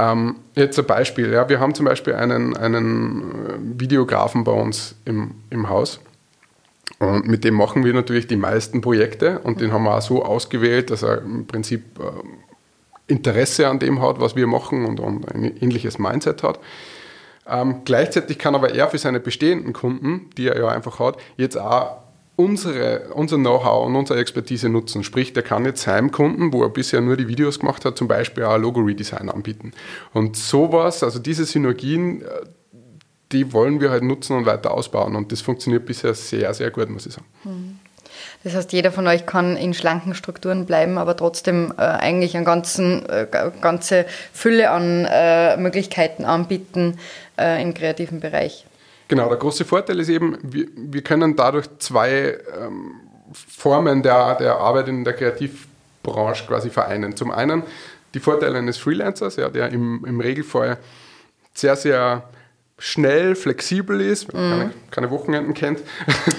Ähm, 0.00 0.36
jetzt 0.54 0.78
ein 0.78 0.86
Beispiel. 0.86 1.32
Ja, 1.32 1.48
wir 1.48 1.58
haben 1.58 1.74
zum 1.74 1.86
Beispiel 1.86 2.14
einen, 2.14 2.56
einen 2.56 3.22
äh, 3.22 3.80
Videografen 3.80 4.44
bei 4.44 4.52
uns 4.52 4.94
im, 5.04 5.32
im 5.50 5.68
Haus. 5.68 6.00
Und 6.98 7.26
mit 7.26 7.44
dem 7.44 7.54
machen 7.54 7.84
wir 7.84 7.92
natürlich 7.92 8.26
die 8.26 8.36
meisten 8.36 8.80
Projekte 8.80 9.40
und 9.40 9.60
den 9.60 9.72
haben 9.72 9.84
wir 9.84 9.96
auch 9.96 10.02
so 10.02 10.24
ausgewählt, 10.24 10.90
dass 10.90 11.02
er 11.02 11.22
im 11.22 11.46
Prinzip 11.46 11.98
äh, 12.00 13.12
Interesse 13.12 13.68
an 13.68 13.78
dem 13.78 14.02
hat, 14.02 14.20
was 14.20 14.36
wir 14.36 14.46
machen 14.46 14.84
und, 14.84 15.00
und 15.00 15.32
ein 15.32 15.44
ähnliches 15.44 15.98
Mindset 15.98 16.42
hat. 16.42 16.58
Ähm, 17.48 17.82
gleichzeitig 17.84 18.38
kann 18.38 18.54
aber 18.54 18.74
er 18.74 18.88
für 18.88 18.98
seine 18.98 19.20
bestehenden 19.20 19.72
Kunden, 19.72 20.30
die 20.36 20.48
er 20.48 20.58
ja 20.58 20.68
einfach 20.68 20.98
hat, 20.98 21.18
jetzt 21.36 21.56
auch 21.56 21.98
unsere, 22.38 23.08
unser 23.14 23.36
Know-how 23.36 23.86
und 23.86 23.96
unsere 23.96 24.20
Expertise 24.20 24.68
nutzen. 24.68 25.02
Sprich, 25.02 25.32
der 25.32 25.42
kann 25.42 25.64
jetzt 25.64 25.82
seinem 25.82 26.12
Kunden, 26.12 26.52
wo 26.52 26.62
er 26.62 26.68
bisher 26.68 27.00
nur 27.00 27.16
die 27.16 27.26
Videos 27.26 27.58
gemacht 27.58 27.84
hat, 27.84 27.98
zum 27.98 28.06
Beispiel 28.06 28.44
auch 28.44 28.56
Logo-Redesign 28.56 29.28
anbieten. 29.28 29.72
Und 30.14 30.36
sowas, 30.36 31.02
also 31.02 31.18
diese 31.18 31.44
Synergien, 31.44 32.22
äh, 32.22 32.26
die 33.32 33.52
wollen 33.52 33.80
wir 33.80 33.90
halt 33.90 34.04
nutzen 34.04 34.36
und 34.36 34.46
weiter 34.46 34.72
ausbauen. 34.72 35.16
Und 35.16 35.32
das 35.32 35.40
funktioniert 35.40 35.84
bisher 35.84 36.14
sehr, 36.14 36.54
sehr 36.54 36.70
gut, 36.70 36.88
muss 36.88 37.06
ich 37.06 37.14
sagen. 37.14 37.26
Hm. 37.42 37.80
Das 38.44 38.54
heißt, 38.54 38.72
jeder 38.72 38.92
von 38.92 39.08
euch 39.08 39.26
kann 39.26 39.56
in 39.56 39.74
schlanken 39.74 40.14
Strukturen 40.14 40.64
bleiben, 40.64 40.96
aber 40.96 41.16
trotzdem 41.16 41.74
äh, 41.76 41.82
eigentlich 41.82 42.36
eine 42.36 42.44
ganzen, 42.44 43.04
äh, 43.08 43.26
ganze 43.60 44.06
Fülle 44.32 44.70
an 44.70 45.06
äh, 45.10 45.56
Möglichkeiten 45.56 46.24
anbieten 46.24 46.98
äh, 47.36 47.60
im 47.60 47.74
kreativen 47.74 48.20
Bereich. 48.20 48.64
Genau, 49.08 49.28
der 49.28 49.38
große 49.38 49.64
Vorteil 49.64 49.98
ist 50.00 50.10
eben, 50.10 50.36
wir, 50.42 50.66
wir 50.76 51.02
können 51.02 51.34
dadurch 51.34 51.66
zwei 51.78 52.38
ähm, 52.60 52.92
Formen 53.32 54.02
der, 54.02 54.36
der 54.36 54.58
Arbeit 54.58 54.88
in 54.88 55.02
der 55.02 55.14
Kreativbranche 55.14 56.46
quasi 56.46 56.68
vereinen. 56.68 57.16
Zum 57.16 57.30
einen 57.30 57.62
die 58.14 58.20
Vorteile 58.20 58.58
eines 58.58 58.76
Freelancers, 58.76 59.36
ja, 59.36 59.48
der 59.48 59.70
im, 59.70 60.04
im 60.04 60.20
Regelfall 60.20 60.78
sehr, 61.54 61.76
sehr 61.76 62.28
schnell, 62.80 63.34
flexibel 63.34 64.00
ist, 64.00 64.32
wenn 64.32 64.40
man 64.40 64.58
keine, 64.58 64.72
keine 64.92 65.10
Wochenenden 65.10 65.52
kennt, 65.52 65.80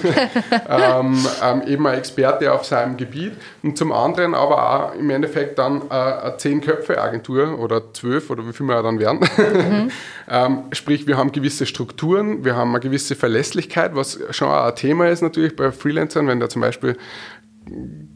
ähm, 0.68 1.26
ähm, 1.42 1.62
eben 1.66 1.86
ein 1.86 1.98
Experte 1.98 2.52
auf 2.52 2.64
seinem 2.64 2.96
Gebiet 2.96 3.32
und 3.62 3.76
zum 3.76 3.92
anderen 3.92 4.34
aber 4.34 4.70
auch 4.70 4.94
im 4.94 5.10
Endeffekt 5.10 5.58
dann 5.58 5.82
äh, 5.90 5.94
eine 5.94 6.36
Zehn-Köpfe-Agentur 6.38 7.58
oder 7.58 7.92
zwölf 7.92 8.30
oder 8.30 8.46
wie 8.48 8.54
viel 8.54 8.66
wir 8.66 8.82
dann 8.82 8.98
werden. 8.98 9.20
Mhm. 9.20 9.90
ähm, 10.30 10.62
sprich, 10.72 11.06
wir 11.06 11.18
haben 11.18 11.30
gewisse 11.32 11.66
Strukturen, 11.66 12.42
wir 12.42 12.56
haben 12.56 12.70
eine 12.70 12.80
gewisse 12.80 13.16
Verlässlichkeit, 13.16 13.94
was 13.94 14.18
schon 14.30 14.48
auch 14.48 14.64
ein 14.64 14.76
Thema 14.76 15.08
ist 15.08 15.20
natürlich 15.20 15.54
bei 15.56 15.70
Freelancern, 15.70 16.26
wenn 16.26 16.40
da 16.40 16.48
zum 16.48 16.62
Beispiel 16.62 16.96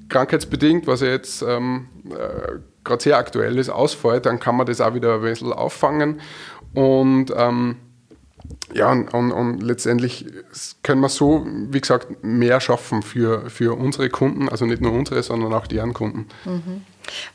krankheitsbedingt, 0.09 0.87
was 0.87 1.03
ja 1.03 1.09
jetzt 1.09 1.43
ähm, 1.43 1.89
äh, 2.09 2.59
gerade 2.85 3.03
sehr 3.03 3.19
aktuell 3.19 3.59
ist, 3.59 3.69
ausfällt, 3.69 4.25
dann 4.25 4.41
kann 4.41 4.57
man 4.57 4.67
das 4.67 4.81
auch 4.81 4.95
wieder 4.95 5.17
ein 5.17 5.21
bisschen 5.21 5.53
auffangen 5.53 6.21
und 6.75 7.33
ähm, 7.37 7.77
ja, 8.73 8.91
und, 8.91 9.13
und, 9.15 9.33
und, 9.33 9.63
letztendlich 9.63 10.27
können 10.83 11.01
wir 11.01 11.09
so, 11.09 11.47
wie 11.47 11.81
gesagt, 11.81 12.23
mehr 12.23 12.61
schaffen 12.61 13.03
für, 13.03 13.49
für 13.49 13.79
unsere 13.79 14.09
Kunden, 14.11 14.49
also 14.49 14.67
nicht 14.67 14.83
nur 14.83 14.93
unsere, 14.93 15.23
sondern 15.23 15.53
auch 15.53 15.67
deren 15.67 15.95
Kunden. 15.95 16.27
Mhm. 16.45 16.83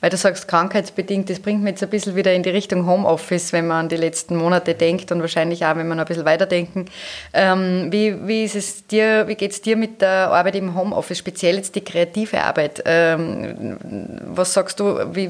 Weil 0.02 0.10
du 0.10 0.18
sagst, 0.18 0.48
krankheitsbedingt, 0.48 1.30
das 1.30 1.40
bringt 1.40 1.62
mich 1.62 1.72
jetzt 1.72 1.84
ein 1.84 1.90
bisschen 1.90 2.16
wieder 2.16 2.34
in 2.34 2.44
die 2.44 2.50
Richtung 2.50 2.88
Homeoffice, 2.88 3.54
wenn 3.54 3.68
man 3.68 3.86
an 3.86 3.90
die 3.90 3.98
letzten 3.98 4.36
Monate 4.36 4.74
denkt 4.74 5.12
und 5.12 5.22
wahrscheinlich 5.22 5.66
auch, 5.66 5.76
wenn 5.76 5.88
wir 5.88 5.96
noch 5.96 6.04
ein 6.04 6.08
bisschen 6.08 6.26
weiterdenken. 6.26 6.86
Ähm, 7.34 7.88
wie, 7.92 8.28
wie 8.28 8.44
ist 8.44 8.56
es 8.56 8.88
dir, 8.88 9.28
wie 9.28 9.36
geht 9.36 9.52
es 9.52 9.62
dir 9.62 9.78
mit 9.78 10.02
der 10.02 10.32
Arbeit 10.32 10.56
im 10.56 10.76
Homeoffice, 10.76 11.20
speziell 11.20 11.56
jetzt 11.56 11.76
die 11.76 11.84
kreative 11.84 12.44
Arbeit? 12.44 12.82
Ähm, 12.86 13.78
was 14.26 14.54
sagst 14.54 14.80
du, 14.80 14.98
wie, 15.14 15.30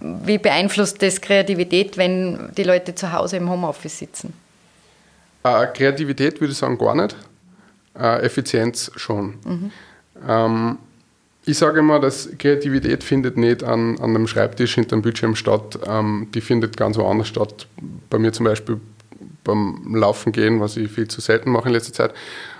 wie 0.00 0.38
beeinflusst 0.38 1.02
das 1.02 1.20
Kreativität, 1.20 1.96
wenn 1.98 2.50
die 2.56 2.64
Leute 2.64 2.94
zu 2.94 3.12
Hause 3.12 3.36
im 3.36 3.50
Homeoffice 3.50 3.98
sitzen? 3.98 4.32
Äh, 5.42 5.66
Kreativität 5.66 6.40
würde 6.40 6.52
ich 6.52 6.58
sagen 6.58 6.78
gar 6.78 6.94
nicht. 6.94 7.16
Äh, 7.98 8.22
Effizienz 8.22 8.90
schon. 8.96 9.34
Mhm. 9.44 9.70
Ähm, 10.28 10.78
ich 11.46 11.58
sage 11.58 11.80
immer, 11.80 11.98
dass 11.98 12.28
Kreativität 12.38 13.02
findet 13.02 13.36
nicht 13.36 13.64
an, 13.64 13.98
an 13.98 14.10
einem 14.10 14.26
Schreibtisch 14.26 14.74
hinter 14.74 14.96
dem 14.96 15.02
Bildschirm 15.02 15.34
statt. 15.34 15.78
Ähm, 15.86 16.28
die 16.34 16.40
findet 16.40 16.76
ganz 16.76 16.98
woanders 16.98 17.28
statt. 17.28 17.66
Bei 18.10 18.18
mir 18.18 18.32
zum 18.32 18.44
Beispiel 18.44 18.80
beim 19.42 19.94
Laufen 19.94 20.32
gehen, 20.32 20.60
was 20.60 20.76
ich 20.76 20.90
viel 20.90 21.08
zu 21.08 21.20
selten 21.20 21.50
mache 21.50 21.68
in 21.68 21.74
letzter 21.74 21.92
Zeit. 21.92 22.14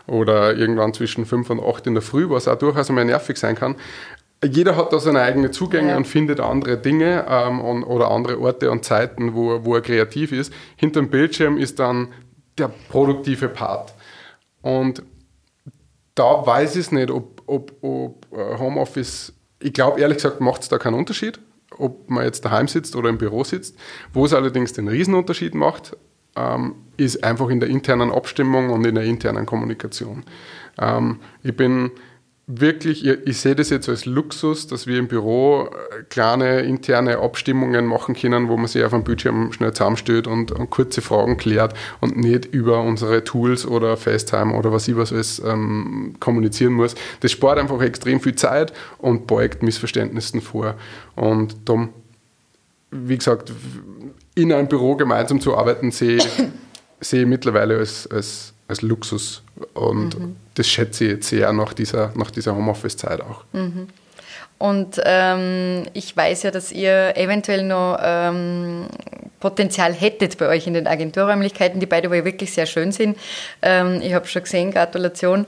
Oder 0.06 0.56
irgendwann 0.56 0.94
zwischen 0.94 1.26
fünf 1.26 1.50
und 1.50 1.60
acht 1.60 1.87
in 1.87 1.94
der 1.94 2.02
Früh, 2.02 2.28
was 2.30 2.49
auch 2.49 2.58
durchaus 2.58 2.88
einmal 2.88 3.04
nervig 3.04 3.37
sein 3.37 3.54
kann. 3.54 3.76
Jeder 4.42 4.76
hat 4.76 4.92
da 4.92 4.99
seine 4.99 5.20
eigenen 5.20 5.52
Zugänge 5.52 5.90
ja. 5.90 5.96
und 5.99 6.06
findet 6.06 6.40
andere 6.40 6.78
Dinge 6.78 7.26
ähm, 7.28 7.60
und, 7.60 7.84
oder 7.84 8.10
andere 8.10 8.40
Orte 8.40 8.70
und 8.70 8.84
Zeiten, 8.84 9.34
wo, 9.34 9.64
wo 9.64 9.75
er 9.75 9.82
kreativ 9.82 10.32
ist. 10.32 10.52
Hinter 10.76 11.00
dem 11.00 11.10
Bildschirm 11.10 11.58
ist 11.58 11.78
dann 11.78 12.08
der 12.61 12.71
produktive 12.88 13.49
Part. 13.49 13.95
Und 14.62 15.02
da 16.14 16.47
weiß 16.47 16.76
ich 16.76 16.93
nicht, 16.93 17.11
ob, 17.11 17.43
ob, 17.47 17.73
ob 17.83 18.26
äh, 18.33 18.59
Homeoffice, 18.59 19.33
ich 19.61 19.73
glaube 19.73 20.00
ehrlich 20.00 20.19
gesagt, 20.19 20.40
macht 20.40 20.62
es 20.62 20.69
da 20.69 20.79
keinen 20.79 20.95
Unterschied, 20.95 21.40
ob 21.76 22.11
man 22.11 22.25
jetzt 22.25 22.45
daheim 22.45 22.69
sitzt 22.69 22.95
oder 22.97 23.09
im 23.09 23.19
Büro 23.19 23.45
sitzt. 23.45 23.76
Wo 24.12 24.25
es 24.25 24.35
allerdings 24.35 24.73
den 24.73 24.88
Riesenunterschied 24.88 25.55
macht, 25.55 25.97
ähm, 26.37 26.75
ist 26.97 27.25
einfach 27.25 27.49
in 27.49 27.61
der 27.61 27.69
internen 27.69 28.12
Abstimmung 28.12 28.71
und 28.71 28.87
in 28.87 28.95
der 28.95 29.05
internen 29.05 29.47
Kommunikation. 29.47 30.25
Ähm, 30.79 31.21
ich 31.43 31.57
bin 31.57 31.90
wirklich, 32.59 33.07
ich, 33.07 33.40
sehe 33.40 33.54
das 33.54 33.71
jetzt 33.71 33.88
als 33.88 34.07
Luxus, 34.07 34.66
dass 34.66 34.87
wir 34.87 34.99
im 34.99 35.09
Büro 35.09 35.66
äh, 35.66 36.02
kleine 36.09 36.61
interne 36.61 37.19
Abstimmungen 37.19 37.87
machen 37.87 38.14
können, 38.14 38.49
wo 38.49 38.57
man 38.57 38.66
sich 38.66 38.83
auf 38.83 38.90
dem 38.90 39.04
Bildschirm 39.04 39.52
schnell 39.52 39.73
zusammenstellt 39.73 40.26
und, 40.26 40.50
und 40.50 40.71
kurze 40.71 41.00
Fragen 41.00 41.37
klärt 41.37 41.75
und 42.00 42.16
nicht 42.16 42.47
über 42.47 42.80
unsere 42.80 43.23
Tools 43.25 43.66
oder 43.66 43.97
FaceTime 43.97 44.54
oder 44.54 44.73
was 44.73 44.88
ich 44.88 44.97
was 44.97 45.12
alles 45.12 45.40
ähm, 45.45 46.16
kommunizieren 46.19 46.73
muss. 46.73 46.95
Das 47.21 47.30
spart 47.30 47.59
einfach 47.59 47.80
extrem 47.83 48.21
viel 48.21 48.35
Zeit 48.35 48.73
und 48.99 49.26
beugt 49.26 49.62
Missverständnissen 49.62 50.40
vor. 50.40 50.75
Und 51.14 51.57
darum, 51.66 51.90
wie 52.90 53.19
gesagt, 53.19 53.52
in 54.35 54.52
einem 54.52 54.69
Büro 54.69 54.97
gemeinsam 54.97 55.40
zu 55.40 55.57
arbeiten, 55.57 55.90
sehe, 55.90 56.19
sehe 57.00 57.23
ich 57.23 57.28
mittlerweile 57.28 57.78
als, 57.78 58.07
als, 58.09 58.52
als 58.70 58.82
Luxus 58.82 59.42
und 59.74 60.18
mhm. 60.18 60.36
das 60.54 60.68
schätze 60.68 61.04
ich 61.04 61.10
jetzt 61.10 61.28
sehr 61.28 61.52
nach 61.52 61.72
dieser, 61.72 62.12
nach 62.14 62.30
dieser 62.30 62.54
Homeoffice-Zeit 62.54 63.20
auch. 63.20 63.44
Mhm. 63.52 63.88
Und 64.58 65.00
ähm, 65.04 65.86
ich 65.94 66.14
weiß 66.14 66.42
ja, 66.42 66.50
dass 66.50 66.70
ihr 66.70 67.16
eventuell 67.16 67.62
noch 67.62 67.98
ähm, 68.02 68.86
Potenzial 69.40 69.94
hättet 69.94 70.36
bei 70.36 70.48
euch 70.48 70.66
in 70.66 70.74
den 70.74 70.86
Agenturräumlichkeiten, 70.86 71.80
die 71.80 71.86
beide 71.86 72.10
wohl 72.10 72.26
wirklich 72.26 72.52
sehr 72.52 72.66
schön 72.66 72.92
sind. 72.92 73.16
Ähm, 73.62 74.02
ich 74.02 74.12
habe 74.12 74.26
schon 74.26 74.42
gesehen, 74.42 74.70
Gratulation. 74.70 75.46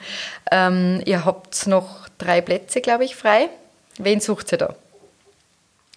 Ähm, 0.51 1.03
ihr 1.05 1.27
habt 1.27 1.67
noch 1.67 2.09
drei 2.17 2.41
Plätze, 2.41 2.81
glaube 2.81 3.05
ich, 3.05 3.15
frei. 3.15 3.51
Wen 3.99 4.21
sucht 4.21 4.53
ihr 4.53 4.59
da? 4.59 4.75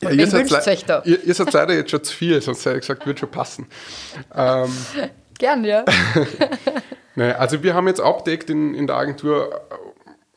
Ja, 0.02 0.10
ihr, 0.10 0.28
seid 0.28 0.68
euch 0.68 0.84
da? 0.84 1.02
Ihr, 1.06 1.24
ihr, 1.24 1.34
seid 1.34 1.54
leider 1.54 1.74
jetzt 1.74 1.92
schon 1.92 2.04
zu 2.04 2.14
viel, 2.14 2.42
sonst 2.42 2.66
hätte 2.66 2.76
ich 2.76 2.82
gesagt, 2.82 3.06
würde 3.06 3.20
schon 3.20 3.32
passen. 3.32 3.68
Ähm, 4.36 4.70
Gern, 5.38 5.66
ja. 5.66 5.84
Nee, 7.16 7.32
also 7.32 7.64
wir 7.64 7.74
haben 7.74 7.88
jetzt 7.88 8.02
abdeckt 8.02 8.50
in, 8.50 8.74
in 8.74 8.88
der 8.88 8.98
Agentur 8.98 9.62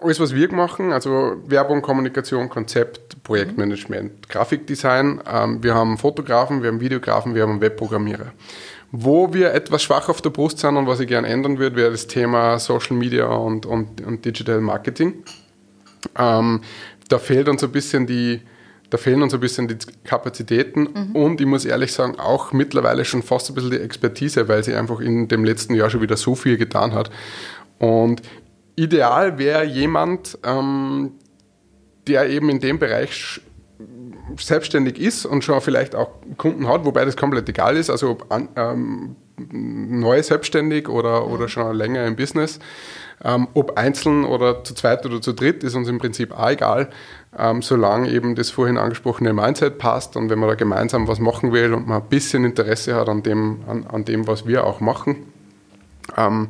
alles, 0.01 0.21
was 0.21 0.35
wir 0.35 0.53
machen, 0.53 0.93
also 0.93 1.37
Werbung, 1.47 1.83
Kommunikation, 1.83 2.49
Konzept, 2.49 3.23
Projektmanagement, 3.25 4.13
mhm. 4.13 4.29
Grafikdesign. 4.29 5.21
Ähm, 5.31 5.63
wir 5.63 5.75
haben 5.75 5.99
Fotografen, 5.99 6.63
wir 6.63 6.69
haben 6.71 6.81
Videografen, 6.81 7.35
wir 7.35 7.43
haben 7.43 7.61
Webprogrammierer. 7.61 8.33
Wo 8.91 9.35
wir 9.35 9.53
etwas 9.53 9.83
schwach 9.83 10.09
auf 10.09 10.23
der 10.23 10.31
Brust 10.31 10.61
sind 10.61 10.77
und 10.77 10.87
was 10.87 11.01
ich 11.01 11.09
gerne 11.09 11.29
ändern 11.29 11.59
würde, 11.59 11.77
wäre 11.77 11.91
das 11.91 12.07
Thema 12.07 12.59
Social 12.59 12.97
Media 12.97 13.27
und, 13.27 13.67
und, 13.67 14.01
und 14.01 14.25
Digital 14.25 14.61
Marketing. 14.61 15.25
Ähm, 16.17 16.63
da 17.09 17.19
fehlt 17.19 17.49
uns 17.49 17.63
ein 17.65 17.73
bisschen 17.73 18.07
die, 18.07 18.41
da 18.90 18.97
fehlen 18.97 19.23
uns 19.23 19.35
ein 19.35 19.40
bisschen 19.40 19.68
die 19.68 19.76
Kapazitäten 20.04 20.88
mhm. 20.95 21.16
und 21.16 21.40
ich 21.40 21.47
muss 21.47 21.64
ehrlich 21.64 21.92
sagen, 21.92 22.18
auch 22.18 22.52
mittlerweile 22.52 23.04
schon 23.04 23.23
fast 23.23 23.50
ein 23.50 23.54
bisschen 23.54 23.71
die 23.71 23.80
Expertise, 23.80 24.49
weil 24.49 24.64
sie 24.64 24.75
einfach 24.75 25.00
in 25.00 25.28
dem 25.28 25.45
letzten 25.45 25.75
Jahr 25.75 25.90
schon 25.90 26.00
wieder 26.00 26.16
so 26.16 26.35
viel 26.35 26.57
getan 26.57 26.95
hat. 26.95 27.11
Und 27.78 28.23
ideal 28.76 29.38
wäre 29.38 29.64
jemand, 29.64 30.38
ähm, 30.45 31.12
der 32.07 32.30
eben 32.30 32.49
in 32.49 32.61
dem 32.61 32.78
Bereich 32.78 33.40
selbstständig 34.38 34.99
ist 34.99 35.26
und 35.26 35.45
schon 35.45 35.61
vielleicht 35.61 35.95
auch 35.95 36.11
Kunden 36.37 36.66
hat, 36.66 36.85
wobei 36.85 37.04
das 37.04 37.16
komplett 37.16 37.49
egal 37.49 37.76
ist, 37.76 37.90
also 37.90 38.11
ob 38.11 38.33
an, 38.33 38.49
ähm, 38.57 39.16
neu 39.50 40.23
selbstständig 40.23 40.88
oder, 40.88 41.26
oder 41.26 41.49
schon 41.49 41.75
länger 41.75 42.07
im 42.07 42.17
Business. 42.17 42.59
Ähm, 43.25 43.49
ob 43.55 43.76
einzeln 43.76 44.25
oder 44.25 44.62
zu 44.62 44.75
zweit 44.75 45.05
oder 45.05 45.21
zu 45.21 45.33
dritt, 45.33 45.64
ist 45.64 45.75
uns 45.75 45.88
im 45.88 45.99
Prinzip 45.99 46.33
auch 46.33 46.50
egal 46.50 46.88
ähm, 47.37 47.62
solange 47.62 48.11
eben 48.11 48.35
das 48.35 48.50
vorhin 48.50 48.78
angesprochene 48.78 49.33
Mindset 49.33 49.78
passt 49.78 50.17
und 50.17 50.31
wenn 50.31 50.38
man 50.38 50.49
da 50.49 50.55
gemeinsam 50.55 51.09
was 51.09 51.19
machen 51.19 51.52
will 51.52 51.75
und 51.75 51.87
man 51.87 52.02
ein 52.02 52.09
bisschen 52.09 52.45
Interesse 52.45 52.95
hat 52.95 53.09
an 53.09 53.23
dem, 53.23 53.61
an, 53.67 53.87
an 53.87 54.05
dem 54.05 54.26
was 54.26 54.47
wir 54.47 54.64
auch 54.64 54.81
machen, 54.81 55.26
ähm, 56.17 56.49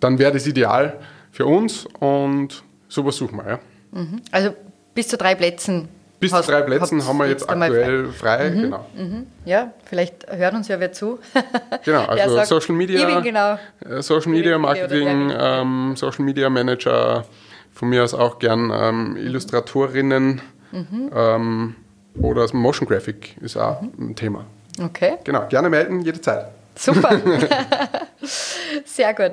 dann 0.00 0.18
wäre 0.18 0.32
das 0.32 0.46
ideal 0.46 0.98
für 1.30 1.46
uns 1.46 1.86
und 1.98 2.62
sowas 2.88 3.16
suchen 3.16 3.38
wir. 3.38 3.48
Ja. 3.48 3.58
Mhm. 3.92 4.22
Also 4.32 4.54
bis 4.94 5.08
zu 5.08 5.16
drei 5.16 5.34
Plätzen. 5.34 5.88
Bis 6.20 6.32
zu 6.32 6.42
drei 6.42 6.62
Plätzen 6.62 7.06
haben 7.06 7.18
wir 7.18 7.28
jetzt 7.28 7.48
aktuell 7.48 8.08
frei, 8.08 8.38
frei. 8.38 8.50
Mhm. 8.50 8.62
genau. 8.62 8.86
Mhm. 8.94 9.26
Ja, 9.44 9.72
vielleicht 9.84 10.26
hört 10.30 10.54
uns 10.54 10.68
ja 10.68 10.80
wer 10.80 10.92
zu. 10.92 11.18
genau, 11.84 12.04
also 12.06 12.34
sagt, 12.34 12.48
Social 12.48 12.74
Media, 12.74 13.20
genau. 13.20 13.58
Äh, 13.88 14.02
Social 14.02 14.32
Media 14.32 14.58
Marketing, 14.58 15.32
ähm, 15.38 15.94
Social 15.96 16.24
Media 16.24 16.50
Manager, 16.50 17.24
von 17.72 17.88
mir 17.88 18.02
aus 18.02 18.14
auch 18.14 18.38
gern 18.40 18.72
ähm, 18.74 19.16
Illustratorinnen 19.16 20.40
mhm. 20.72 21.10
ähm, 21.14 21.76
oder 22.20 22.52
Motion 22.52 22.88
Graphic 22.88 23.36
ist 23.40 23.56
auch 23.56 23.80
mhm. 23.80 24.10
ein 24.10 24.16
Thema. 24.16 24.44
Okay. 24.82 25.18
Genau, 25.24 25.46
gerne 25.48 25.70
melden, 25.70 26.00
jederzeit. 26.00 26.46
Super. 26.74 27.20
Sehr 28.84 29.14
gut. 29.14 29.32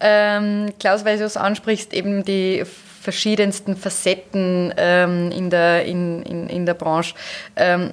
Ähm, 0.00 0.72
Klaus, 0.78 1.04
weil 1.04 1.18
du 1.18 1.24
es 1.24 1.36
ansprichst, 1.36 1.92
eben 1.92 2.24
die 2.24 2.64
verschiedensten 3.06 3.76
Facetten 3.76 4.74
ähm, 4.76 5.30
in, 5.30 5.48
der, 5.48 5.84
in, 5.84 6.24
in, 6.24 6.48
in 6.48 6.66
der 6.66 6.74
Branche. 6.74 7.14
Ähm, 7.54 7.92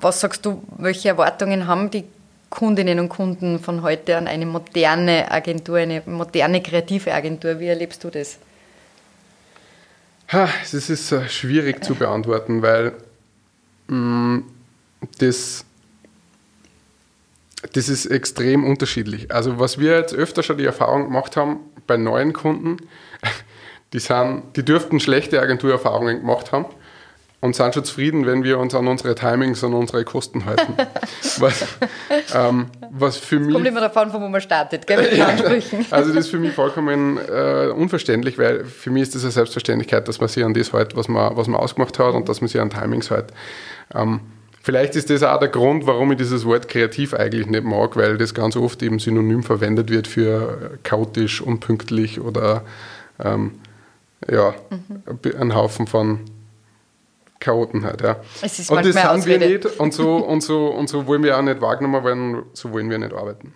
was 0.00 0.20
sagst 0.20 0.46
du, 0.46 0.62
welche 0.78 1.10
Erwartungen 1.10 1.66
haben 1.66 1.90
die 1.90 2.04
Kundinnen 2.48 2.98
und 2.98 3.10
Kunden 3.10 3.58
von 3.58 3.82
heute 3.82 4.16
an 4.16 4.26
eine 4.26 4.46
moderne 4.46 5.30
Agentur, 5.30 5.76
eine 5.76 6.02
moderne 6.06 6.62
kreative 6.62 7.12
Agentur? 7.12 7.60
Wie 7.60 7.66
erlebst 7.66 8.02
du 8.02 8.08
das? 8.08 8.38
Das 10.30 10.72
ist 10.72 11.12
äh, 11.12 11.28
schwierig 11.28 11.84
zu 11.84 11.94
beantworten, 11.94 12.62
weil 12.62 12.94
mm, 13.88 14.38
das, 15.18 15.66
das 17.74 17.90
ist 17.90 18.06
extrem 18.06 18.64
unterschiedlich. 18.64 19.30
Also 19.30 19.58
was 19.58 19.78
wir 19.78 19.98
jetzt 19.98 20.14
öfter 20.14 20.42
schon 20.42 20.56
die 20.56 20.64
Erfahrung 20.64 21.04
gemacht 21.04 21.36
haben 21.36 21.60
bei 21.86 21.98
neuen 21.98 22.32
Kunden, 22.32 22.78
die, 23.92 23.98
sind, 23.98 24.42
die 24.56 24.64
dürften 24.64 25.00
schlechte 25.00 25.40
Agenturerfahrungen 25.40 26.20
gemacht 26.20 26.52
haben, 26.52 26.66
und 27.40 27.54
sind 27.54 27.72
schon 27.74 27.84
zufrieden, 27.84 28.26
wenn 28.26 28.42
wir 28.42 28.58
uns 28.58 28.74
an 28.74 28.88
unsere 28.88 29.14
Timings, 29.14 29.62
an 29.62 29.72
unsere 29.72 30.04
Kosten 30.04 30.44
halten. 30.44 30.74
was, 31.38 31.66
ähm, 32.34 32.66
was 32.90 33.16
für 33.16 33.38
mich. 33.38 33.54
Kommt 33.54 33.66
immer 33.66 33.80
davon, 33.80 34.10
von 34.10 34.20
wo 34.22 34.28
man 34.28 34.40
startet, 34.40 34.86
gell, 34.86 35.02
mit 35.02 35.12
den 35.12 35.22
Ansprüchen. 35.22 35.86
also, 35.90 36.12
das 36.12 36.24
ist 36.24 36.30
für 36.30 36.38
mich 36.38 36.52
vollkommen 36.52 37.18
äh, 37.18 37.68
unverständlich, 37.68 38.38
weil 38.38 38.64
für 38.64 38.90
mich 38.90 39.04
ist 39.04 39.14
das 39.14 39.22
eine 39.22 39.30
Selbstverständlichkeit, 39.30 40.08
dass 40.08 40.18
man 40.18 40.28
sich 40.28 40.44
an 40.44 40.52
das 40.52 40.72
hält, 40.72 40.96
was 40.96 41.06
man, 41.06 41.36
was 41.36 41.46
man 41.46 41.60
ausgemacht 41.60 41.98
hat 41.98 42.14
und 42.14 42.28
dass 42.28 42.40
man 42.40 42.48
sich 42.48 42.60
an 42.60 42.70
Timings 42.70 43.10
hält. 43.10 43.26
Ähm, 43.94 44.20
vielleicht 44.60 44.96
ist 44.96 45.08
das 45.08 45.22
auch 45.22 45.38
der 45.38 45.48
Grund, 45.48 45.86
warum 45.86 46.10
ich 46.10 46.18
dieses 46.18 46.44
Wort 46.44 46.68
kreativ 46.68 47.14
eigentlich 47.14 47.46
nicht 47.46 47.62
mag, 47.62 47.96
weil 47.96 48.18
das 48.18 48.34
ganz 48.34 48.56
oft 48.56 48.82
eben 48.82 48.98
synonym 48.98 49.44
verwendet 49.44 49.90
wird 49.90 50.08
für 50.08 50.78
chaotisch, 50.82 51.40
unpünktlich 51.40 52.20
oder 52.20 52.64
ähm, 53.22 53.52
ja, 54.30 54.54
mhm. 54.70 55.38
ein 55.38 55.54
Haufen 55.54 55.86
von 55.86 56.20
Chaoten 57.40 57.84
halt, 57.84 58.00
ja. 58.00 58.16
Es 58.42 58.58
ist 58.58 58.70
und 58.70 58.84
das 58.84 58.94
sind 58.94 59.26
wir 59.26 59.38
nicht 59.38 59.66
und 59.78 59.94
so, 59.94 60.16
und, 60.26 60.42
so, 60.42 60.68
und 60.68 60.88
so 60.88 61.06
wollen 61.06 61.22
wir 61.22 61.36
auch 61.38 61.42
nicht 61.42 61.60
wahrgenommen 61.60 62.04
werden, 62.04 62.42
so 62.52 62.72
wollen 62.72 62.90
wir 62.90 62.98
nicht 62.98 63.12
arbeiten. 63.12 63.54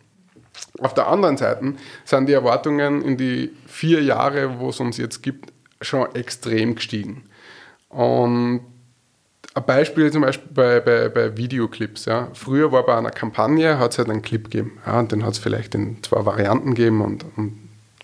Auf 0.81 0.95
der 0.95 1.09
anderen 1.09 1.37
Seite 1.37 1.75
sind 2.05 2.29
die 2.29 2.33
Erwartungen 2.33 3.03
in 3.03 3.17
die 3.17 3.51
vier 3.67 4.03
Jahre, 4.03 4.59
wo 4.59 4.69
es 4.69 4.81
uns 4.81 4.99
jetzt 4.99 5.23
gibt, 5.23 5.53
schon 5.81 6.15
extrem 6.15 6.75
gestiegen. 6.75 7.25
Und 7.89 8.61
ein 9.55 9.67
Beispiel 9.67 10.11
zum 10.11 10.23
Beispiel 10.23 10.51
bei, 10.53 10.81
bei, 10.81 11.09
bei 11.09 11.37
Videoclips. 11.37 12.07
Ja. 12.07 12.29
Früher 12.33 12.73
war 12.73 12.87
bei 12.87 12.97
einer 12.97 13.11
Kampagne, 13.11 13.79
hat 13.79 13.93
es 13.93 13.99
halt 13.99 14.09
einen 14.09 14.23
Clip 14.23 14.45
gegeben. 14.45 14.79
Ja, 14.87 14.99
und 14.99 15.13
den 15.13 15.25
hat 15.25 15.33
es 15.33 15.39
vielleicht 15.39 15.75
in 15.75 16.03
zwei 16.03 16.25
Varianten 16.25 16.75
gegeben 16.75 17.03
und, 17.03 17.25
und 17.37 17.59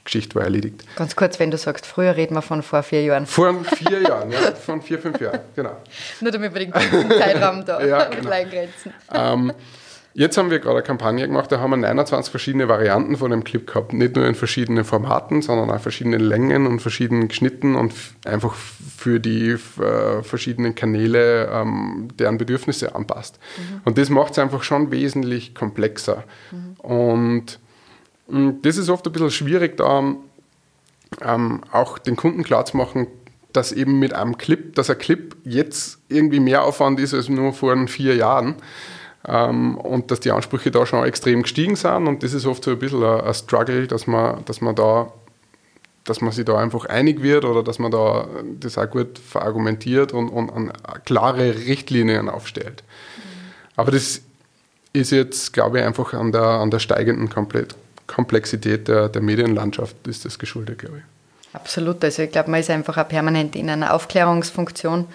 Geschichte 0.09 0.35
war 0.37 0.45
erledigt. 0.45 0.85
Ganz 0.97 1.15
kurz, 1.17 1.38
wenn 1.38 1.50
du 1.50 1.59
sagst, 1.59 1.85
früher 1.85 2.17
reden 2.17 2.35
wir 2.35 2.41
von 2.41 2.62
vor 2.62 2.83
vier 2.83 3.03
Jahren. 3.03 3.27
Vor 3.27 3.55
vier 3.77 4.00
Jahren, 4.00 4.31
ja, 4.31 4.38
von 4.53 4.81
vier, 4.81 4.99
fünf 4.99 5.21
Jahren, 5.21 5.41
genau. 5.55 5.77
Nur 6.21 6.33
damit 6.33 6.55
wir 6.55 6.61
den 6.61 6.73
Zeitraum 6.73 7.65
da 7.65 7.85
ja, 7.85 8.05
genau. 8.05 8.31
eingrenzen. 8.31 8.95
Ähm, 9.12 9.53
jetzt 10.15 10.38
haben 10.38 10.50
wir 10.50 10.61
gerade 10.61 10.77
eine 10.77 10.83
Kampagne 10.83 11.27
gemacht, 11.27 11.53
da 11.53 11.61
haben 11.61 11.71
wir 11.71 11.77
29 11.77 12.31
verschiedene 12.31 12.69
Varianten 12.69 13.19
von 13.19 13.31
dem 13.31 13.45
Clip 13.45 13.67
gehabt. 13.67 13.93
Nicht 13.93 14.17
nur 14.17 14.27
in 14.27 14.35
verschiedenen 14.35 14.85
Formaten, 14.85 15.43
sondern 15.43 15.71
auch 15.71 15.81
verschiedenen 15.81 16.21
Längen 16.21 16.67
und 16.67 16.81
verschiedenen 16.81 17.29
Geschnitten 17.29 17.75
und 17.75 17.93
einfach 18.25 18.55
für 18.55 19.21
die 19.21 19.50
äh, 19.50 20.23
verschiedenen 20.23 20.75
Kanäle 20.75 21.50
ähm, 21.53 22.09
deren 22.19 22.38
Bedürfnisse 22.38 22.95
anpasst. 22.95 23.38
Mhm. 23.59 23.81
Und 23.85 23.99
das 23.99 24.09
macht 24.09 24.33
es 24.33 24.38
einfach 24.38 24.62
schon 24.62 24.91
wesentlich 24.91 25.55
komplexer. 25.55 26.25
Mhm. 26.50 26.81
Und 26.81 27.59
Mm, 28.28 28.62
das 28.62 28.76
ist 28.76 28.88
oft 28.88 29.06
ein 29.06 29.12
bisschen 29.12 29.30
schwierig, 29.30 29.76
da 29.76 30.14
ähm, 31.23 31.61
auch 31.73 31.99
den 31.99 32.16
Kunden 32.16 32.42
klarzumachen, 32.42 33.06
dass 33.52 33.73
eben 33.73 33.99
mit 33.99 34.12
einem 34.12 34.38
Clip, 34.38 34.75
dass 34.75 34.90
ein 34.90 34.99
Clip 34.99 35.37
jetzt 35.44 35.99
irgendwie 36.08 36.40
mehr 36.40 36.64
Aufwand 36.64 37.00
ist 37.00 37.14
als 37.14 37.28
nur 37.28 37.52
vor 37.52 37.76
vier 37.88 38.14
Jahren. 38.14 38.56
Ähm, 39.26 39.76
und 39.76 40.11
dass 40.11 40.20
die 40.20 40.30
Ansprüche 40.30 40.70
da 40.70 40.87
schon 40.87 41.04
extrem 41.04 41.42
gestiegen 41.42 41.76
sind. 41.76 42.06
Und 42.06 42.23
das 42.23 42.35
ist 42.35 42.47
oft 42.47 42.62
so 42.62 42.70
ein 42.70 42.78
bisschen 42.78 43.02
ein, 43.02 43.20
ein 43.23 43.35
Struggle, 43.35 43.87
dass 43.87 44.06
man, 44.06 44.44
dass 44.44 44.61
man 44.61 44.75
da 44.75 45.12
dass 46.04 46.23
man 46.23 46.32
sich 46.32 46.47
da 46.47 46.56
einfach 46.56 46.87
einig 46.87 47.23
wird 47.23 47.44
oder 47.44 47.62
dass 47.62 47.78
man 47.78 47.90
da 47.90 48.26
das 48.58 48.78
auch 48.78 48.88
gut 48.88 49.18
verargumentiert 49.18 50.14
und, 50.14 50.30
und, 50.30 50.49
und 50.49 50.73
klare 51.04 51.54
Richtlinien 51.54 52.30
aufstellt. 52.30 52.82
Mhm. 52.82 53.23
Aber 53.76 53.90
das 53.90 54.23
ist 54.92 55.11
jetzt, 55.11 55.52
glaube 55.52 55.78
ich, 55.78 55.85
einfach 55.85 56.14
an 56.14 56.32
der, 56.32 56.42
an 56.42 56.70
der 56.70 56.78
steigenden 56.78 57.28
Komplett 57.28 57.76
Komplexität 58.09 58.88
der, 58.88 59.09
der 59.09 59.23
Medienlandschaft 59.23 59.95
ist 60.09 60.25
das 60.25 60.38
geschuldet, 60.41 60.81
glaube 60.81 60.99
ich. 60.99 61.05
Absolut. 61.53 62.05
Also 62.05 62.23
ich 62.23 62.31
glaube, 62.31 62.50
man 62.50 62.61
ist 62.61 62.69
einfach 62.69 62.99
auch 62.99 63.09
permanent 63.09 63.57
in 63.57 63.71
einer 63.71 63.95
Aufklärungsfunktion. 63.95 65.07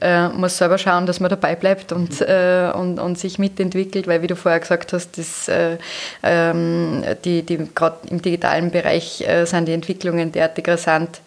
Ja. 0.00 0.26
Äh, 0.26 0.28
muss 0.30 0.56
selber 0.56 0.78
schauen, 0.78 1.04
dass 1.04 1.20
man 1.20 1.28
dabei 1.28 1.56
bleibt 1.56 1.92
und, 1.92 2.20
mhm. 2.20 2.26
äh, 2.26 2.70
und, 2.72 2.98
und 2.98 3.18
sich 3.18 3.38
mitentwickelt, 3.38 4.06
weil 4.06 4.22
wie 4.22 4.26
du 4.26 4.36
vorher 4.36 4.60
gesagt 4.60 4.92
hast, 4.92 5.18
das, 5.18 5.48
äh, 5.48 5.76
ähm, 6.22 7.04
die, 7.24 7.42
die, 7.42 7.68
gerade 7.74 7.98
im 8.08 8.22
digitalen 8.22 8.70
Bereich 8.70 9.20
äh, 9.28 9.44
sind 9.44 9.66
die 9.66 9.72
Entwicklungen 9.72 10.32
derartig 10.32 10.66
rasant, 10.68 11.20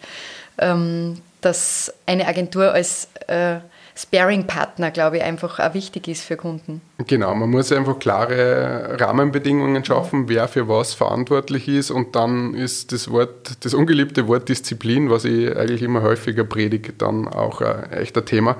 ähm, 0.58 1.20
dass 1.40 1.92
eine 2.06 2.26
Agentur 2.26 2.72
als 2.72 3.08
äh, 3.28 3.58
Sparing-Partner, 3.98 4.92
glaube 4.92 5.16
ich, 5.16 5.24
einfach 5.24 5.58
auch 5.58 5.74
wichtig 5.74 6.06
ist 6.06 6.22
für 6.22 6.36
Kunden. 6.36 6.80
Genau, 7.08 7.34
man 7.34 7.50
muss 7.50 7.72
einfach 7.72 7.98
klare 7.98 8.96
Rahmenbedingungen 9.00 9.84
schaffen, 9.84 10.28
wer 10.28 10.46
für 10.46 10.68
was 10.68 10.94
verantwortlich 10.94 11.66
ist 11.66 11.90
und 11.90 12.14
dann 12.14 12.54
ist 12.54 12.92
das 12.92 13.10
Wort, 13.10 13.64
das 13.64 13.74
ungeliebte 13.74 14.28
Wort 14.28 14.48
Disziplin, 14.48 15.10
was 15.10 15.24
ich 15.24 15.54
eigentlich 15.56 15.82
immer 15.82 16.02
häufiger 16.02 16.44
predige, 16.44 16.92
dann 16.92 17.26
auch 17.26 17.60
ein 17.60 17.90
echter 17.90 18.24
Thema. 18.24 18.56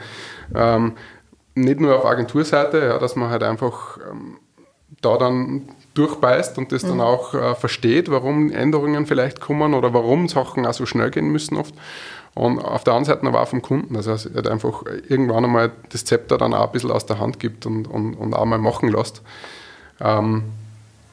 Ähm, 0.55 0.95
nicht 1.55 1.79
nur 1.79 1.97
auf 1.97 2.05
Agenturseite, 2.05 2.79
ja, 2.79 2.99
dass 2.99 3.15
man 3.15 3.31
halt 3.31 3.45
einfach 3.45 3.99
ähm, 4.11 4.39
da 5.01 5.17
dann 5.17 5.69
durchbeißt 5.95 6.59
und 6.59 6.73
das 6.73 6.83
mhm. 6.83 6.89
dann 6.89 7.01
auch 7.01 7.35
äh, 7.35 7.55
versteht, 7.55 8.11
warum 8.11 8.51
Änderungen 8.53 9.07
vielleicht 9.07 9.41
kommen 9.41 9.75
oder 9.75 9.93
warum 9.93 10.29
Sachen 10.29 10.67
auch 10.67 10.75
so 10.75 10.87
schnell 10.87 11.11
gehen 11.11 11.29
müssen 11.29 11.57
oft. 11.57 11.75
Und 12.35 12.61
auf 12.61 12.85
der 12.85 12.95
anderen 12.95 13.17
Seite 13.17 13.27
aber 13.27 13.43
auch 13.43 13.49
vom 13.49 13.63
Kunden, 13.63 13.95
dass 13.95 14.07
er 14.07 14.51
einfach 14.51 14.85
irgendwann 15.09 15.45
einmal 15.45 15.73
das 15.89 16.05
Zepter 16.05 16.39
dann 16.39 16.55
auch 16.55 16.67
ein 16.67 16.73
bisschen 16.73 16.93
aus 16.93 17.05
der 17.05 17.19
Hand 17.19 17.41
gibt 17.41 17.67
und, 17.67 17.89
und, 17.89 18.15
und 18.15 18.33
auch 18.33 18.45
mal 18.45 18.59
machen 18.59 18.91
lässt. 18.91 19.23
Ähm, 20.01 20.45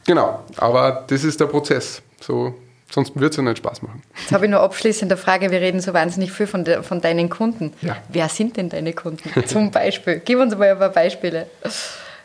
genau, 0.06 0.44
aber 0.58 1.04
das 1.08 1.24
ist 1.24 1.40
der 1.40 1.48
Prozess. 1.48 2.04
So, 2.22 2.54
sonst 2.92 3.16
würde 3.16 3.30
es 3.30 3.38
ja 3.38 3.42
nicht 3.42 3.58
Spaß 3.58 3.82
machen. 3.82 4.04
Jetzt 4.20 4.34
habe 4.34 4.46
ich 4.46 4.52
noch 4.52 4.60
abschließende 4.60 5.18
Frage. 5.18 5.50
Wir 5.50 5.62
reden 5.62 5.80
so 5.80 5.96
wahnsinnig 5.96 6.32
viel 6.32 6.46
von, 6.46 6.64
de, 6.64 6.84
von 6.84 7.02
deinen 7.02 7.30
Kunden. 7.30 7.74
Ja. 7.82 7.98
Wer 8.10 8.30
sind 8.30 8.58
denn 8.58 8.70
deine 8.70 8.94
Kunden 8.94 9.48
zum 9.48 9.72
Beispiel? 9.72 10.22
Gib 10.24 10.40
uns 10.40 10.56
mal 10.56 10.70
ein 10.70 10.78
paar 10.78 10.90
Beispiele. 10.90 11.48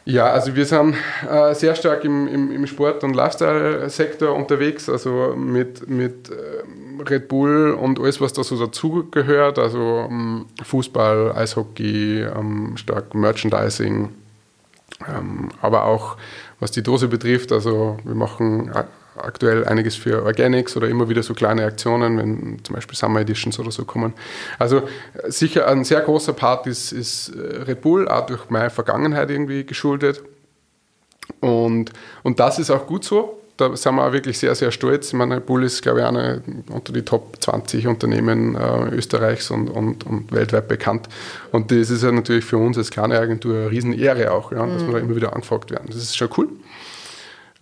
Ja, 0.04 0.30
also 0.30 0.56
wir 0.56 0.64
sind 0.64 0.96
äh, 1.28 1.54
sehr 1.54 1.74
stark 1.74 2.04
im, 2.04 2.26
im, 2.26 2.50
im 2.50 2.66
Sport- 2.66 3.04
und 3.04 3.14
Lifestyle-Sektor 3.14 4.34
unterwegs, 4.34 4.88
also 4.88 5.34
mit, 5.36 5.88
mit 5.88 6.30
äh, 6.30 6.62
Red 7.08 7.28
Bull 7.28 7.72
und 7.72 8.00
alles, 8.00 8.20
was 8.20 8.32
da 8.32 8.42
so 8.42 8.58
dazugehört, 8.58 9.58
also 9.58 10.06
ähm, 10.10 10.46
Fußball, 10.62 11.32
Eishockey, 11.32 12.22
ähm, 12.22 12.76
stark 12.76 13.14
Merchandising, 13.14 14.10
ähm, 15.06 15.50
aber 15.60 15.84
auch 15.84 16.16
was 16.60 16.70
die 16.70 16.82
Dose 16.82 17.08
betrifft, 17.08 17.52
also 17.52 17.98
wir 18.04 18.14
machen 18.14 18.70
aktuell 19.24 19.66
einiges 19.66 19.96
für 19.96 20.24
Organics 20.24 20.76
oder 20.76 20.88
immer 20.88 21.08
wieder 21.08 21.22
so 21.22 21.34
kleine 21.34 21.64
Aktionen, 21.64 22.18
wenn 22.18 22.64
zum 22.64 22.74
Beispiel 22.74 22.96
Summer 22.96 23.20
Editions 23.20 23.58
oder 23.58 23.70
so 23.70 23.84
kommen. 23.84 24.14
Also 24.58 24.82
sicher 25.28 25.66
ein 25.66 25.84
sehr 25.84 26.00
großer 26.00 26.32
Part 26.32 26.66
ist, 26.66 26.92
ist 26.92 27.30
äh, 27.30 27.62
Red 27.62 27.80
Bull, 27.80 28.08
auch 28.08 28.26
durch 28.26 28.50
meine 28.50 28.70
Vergangenheit 28.70 29.30
irgendwie 29.30 29.64
geschuldet. 29.64 30.22
Und, 31.40 31.92
und 32.22 32.40
das 32.40 32.58
ist 32.58 32.70
auch 32.70 32.86
gut 32.86 33.04
so. 33.04 33.36
Da 33.56 33.76
sind 33.76 33.94
wir 33.96 34.06
auch 34.06 34.12
wirklich 34.12 34.38
sehr, 34.38 34.54
sehr 34.54 34.70
stolz. 34.70 35.08
Ich 35.08 35.12
meine, 35.12 35.36
Red 35.36 35.46
Bull 35.46 35.64
ist, 35.64 35.82
glaube 35.82 36.00
ich, 36.00 36.06
eine 36.06 36.42
unter 36.70 36.94
die 36.94 37.02
Top 37.02 37.36
20 37.40 37.86
Unternehmen 37.86 38.54
äh, 38.54 38.88
Österreichs 38.94 39.50
und, 39.50 39.68
und, 39.68 40.06
und 40.06 40.32
weltweit 40.32 40.66
bekannt. 40.66 41.08
Und 41.52 41.70
das 41.70 41.90
ist 41.90 42.02
ja 42.02 42.10
natürlich 42.10 42.46
für 42.46 42.56
uns 42.56 42.78
als 42.78 42.90
kleine 42.90 43.18
Agentur 43.18 43.54
eine 43.54 43.70
Riesenehre 43.70 44.32
auch, 44.32 44.50
ja, 44.50 44.64
dass 44.64 44.82
mhm. 44.82 44.86
wir 44.86 44.92
da 44.94 44.98
immer 45.00 45.16
wieder 45.16 45.34
angefragt 45.34 45.70
werden. 45.70 45.86
Das 45.88 45.96
ist 45.96 46.16
schon 46.16 46.30
cool. 46.38 46.48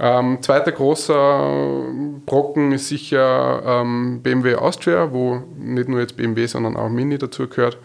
Ähm, 0.00 0.38
zweiter 0.42 0.70
großer 0.70 1.84
Brocken 2.24 2.72
ist 2.72 2.88
sicher 2.88 3.62
ähm, 3.66 4.20
BMW 4.22 4.54
Austria, 4.54 5.12
wo 5.12 5.42
nicht 5.56 5.88
nur 5.88 6.00
jetzt 6.00 6.16
BMW, 6.16 6.46
sondern 6.46 6.76
auch 6.76 6.88
Mini 6.88 7.18
dazu 7.18 7.48
gehört. 7.48 7.78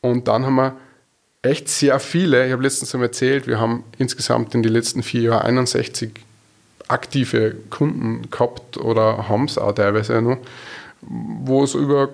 Und 0.00 0.26
dann 0.26 0.44
haben 0.44 0.56
wir 0.56 0.76
echt 1.42 1.68
sehr 1.68 2.00
viele, 2.00 2.46
ich 2.46 2.52
habe 2.52 2.62
letztens 2.62 2.94
einmal 2.94 3.08
erzählt, 3.08 3.46
wir 3.46 3.60
haben 3.60 3.84
insgesamt 3.98 4.54
in 4.54 4.62
den 4.62 4.72
letzten 4.72 5.02
vier 5.02 5.22
Jahren 5.22 5.42
61 5.42 6.10
aktive 6.88 7.56
Kunden 7.70 8.28
gehabt 8.30 8.76
oder 8.76 9.28
haben 9.28 9.44
es 9.44 9.58
auch 9.58 9.72
teilweise 9.72 10.20
noch, 10.22 10.38
wo 11.00 11.62
es 11.62 11.74
über 11.74 12.08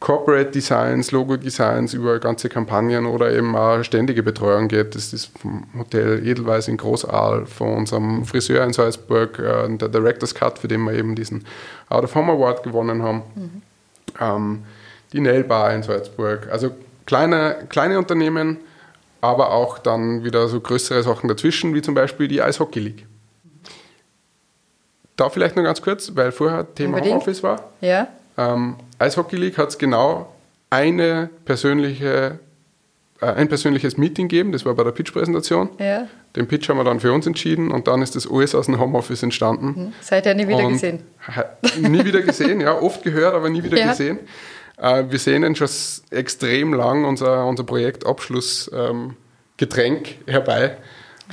Corporate 0.00 0.50
Designs, 0.50 1.12
Logo 1.12 1.36
Designs 1.36 1.92
über 1.92 2.18
ganze 2.18 2.48
Kampagnen 2.48 3.04
oder 3.04 3.32
eben 3.32 3.54
auch 3.54 3.82
ständige 3.84 4.22
Betreuung 4.22 4.68
geht. 4.68 4.94
Das 4.94 5.12
ist 5.12 5.30
vom 5.38 5.66
Hotel 5.78 6.26
Edelweiss 6.26 6.68
in 6.68 6.78
Großaal, 6.78 7.44
von 7.44 7.74
unserem 7.74 8.24
Friseur 8.24 8.64
in 8.64 8.72
Salzburg, 8.72 9.38
äh, 9.38 9.76
der 9.76 9.88
Director's 9.88 10.34
Cut, 10.34 10.58
für 10.58 10.68
den 10.68 10.82
wir 10.84 10.94
eben 10.94 11.14
diesen 11.14 11.44
Out 11.90 12.04
of 12.04 12.14
Home 12.14 12.32
Award 12.32 12.62
gewonnen 12.62 13.02
haben. 13.02 13.22
Mhm. 13.34 13.62
Ähm, 14.18 14.62
die 15.12 15.20
Nail 15.20 15.44
Bar 15.44 15.74
in 15.74 15.82
Salzburg. 15.82 16.48
Also 16.50 16.70
kleine, 17.04 17.66
kleine 17.68 17.98
Unternehmen, 17.98 18.56
aber 19.20 19.52
auch 19.52 19.78
dann 19.78 20.24
wieder 20.24 20.48
so 20.48 20.60
größere 20.60 21.02
Sachen 21.02 21.28
dazwischen, 21.28 21.74
wie 21.74 21.82
zum 21.82 21.94
Beispiel 21.94 22.26
die 22.26 22.40
Eishockey 22.40 22.80
League. 22.80 23.06
Da 25.16 25.28
vielleicht 25.28 25.56
noch 25.56 25.62
ganz 25.62 25.82
kurz, 25.82 26.16
weil 26.16 26.32
vorher 26.32 26.74
Thema 26.74 26.94
Unbedingt. 26.94 27.16
Homeoffice 27.16 27.42
war. 27.42 27.64
Ja. 27.82 28.08
Ähm, 28.38 28.76
Eishockey 29.00 29.36
League 29.36 29.58
hat 29.58 29.70
es 29.70 29.78
genau 29.78 30.32
eine 30.68 31.30
persönliche, 31.44 32.38
äh, 33.20 33.26
ein 33.26 33.48
persönliches 33.48 33.96
Meeting 33.96 34.28
gegeben, 34.28 34.52
das 34.52 34.64
war 34.64 34.74
bei 34.74 34.84
der 34.84 34.92
Pitch-Präsentation. 34.92 35.70
Ja. 35.78 36.06
Den 36.36 36.46
Pitch 36.46 36.68
haben 36.68 36.76
wir 36.76 36.84
dann 36.84 37.00
für 37.00 37.12
uns 37.12 37.26
entschieden 37.26 37.72
und 37.72 37.88
dann 37.88 38.02
ist 38.02 38.14
das 38.14 38.30
alles 38.30 38.54
aus 38.54 38.66
dem 38.66 38.78
Homeoffice 38.78 39.22
entstanden. 39.22 39.66
Mhm. 39.66 39.92
Seid 40.00 40.26
ihr 40.26 40.34
nie 40.34 40.46
wieder 40.46 40.64
und 40.64 40.74
gesehen? 40.74 41.02
Nie 41.80 42.04
wieder 42.04 42.20
gesehen, 42.22 42.60
ja, 42.60 42.78
oft 42.78 43.02
gehört, 43.02 43.34
aber 43.34 43.50
nie 43.50 43.64
wieder 43.64 43.78
ja. 43.78 43.90
gesehen. 43.90 44.20
Äh, 44.76 45.04
wir 45.08 45.18
sehen 45.18 45.42
ihn 45.44 45.56
schon 45.56 45.68
extrem 46.10 46.72
lang, 46.72 47.04
unser, 47.04 47.46
unser 47.46 47.64
Projekt 47.64 48.06
Abschlussgetränk 48.06 49.16
ähm, 49.58 50.04
herbei. 50.26 50.76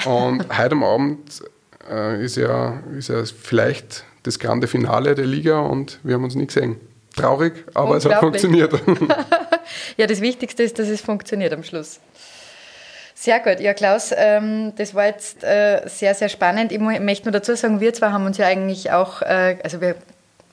Und 0.05 0.45
heute 0.57 0.71
am 0.71 0.83
Abend 0.83 1.43
äh, 1.91 2.23
ist, 2.23 2.37
ja, 2.37 2.81
ist 2.97 3.09
ja 3.09 3.23
vielleicht 3.25 4.03
das 4.23 4.39
grande 4.39 4.67
Finale 4.67 5.15
der 5.15 5.25
Liga 5.25 5.59
und 5.59 5.99
wir 6.03 6.15
haben 6.15 6.23
uns 6.23 6.35
nie 6.35 6.47
gesehen. 6.47 6.77
Traurig, 7.17 7.65
aber 7.73 7.97
es 7.97 8.05
hat 8.05 8.19
funktioniert. 8.19 8.73
ja, 9.97 10.07
das 10.07 10.21
Wichtigste 10.21 10.63
ist, 10.63 10.79
dass 10.79 10.87
es 10.87 11.01
funktioniert 11.01 11.51
am 11.51 11.63
Schluss. 11.63 11.99
Sehr 13.15 13.39
gut. 13.39 13.59
Ja, 13.59 13.73
Klaus, 13.73 14.13
ähm, 14.15 14.73
das 14.77 14.93
war 14.93 15.07
jetzt 15.07 15.43
äh, 15.43 15.81
sehr, 15.87 16.13
sehr 16.13 16.29
spannend. 16.29 16.71
Ich 16.71 16.79
möchte 16.79 17.25
nur 17.25 17.31
dazu 17.31 17.55
sagen, 17.55 17.79
wir 17.79 17.93
zwei 17.93 18.11
haben 18.11 18.25
uns 18.25 18.37
ja 18.37 18.45
eigentlich 18.45 18.91
auch, 18.91 19.23
äh, 19.23 19.57
also 19.63 19.81
wir 19.81 19.95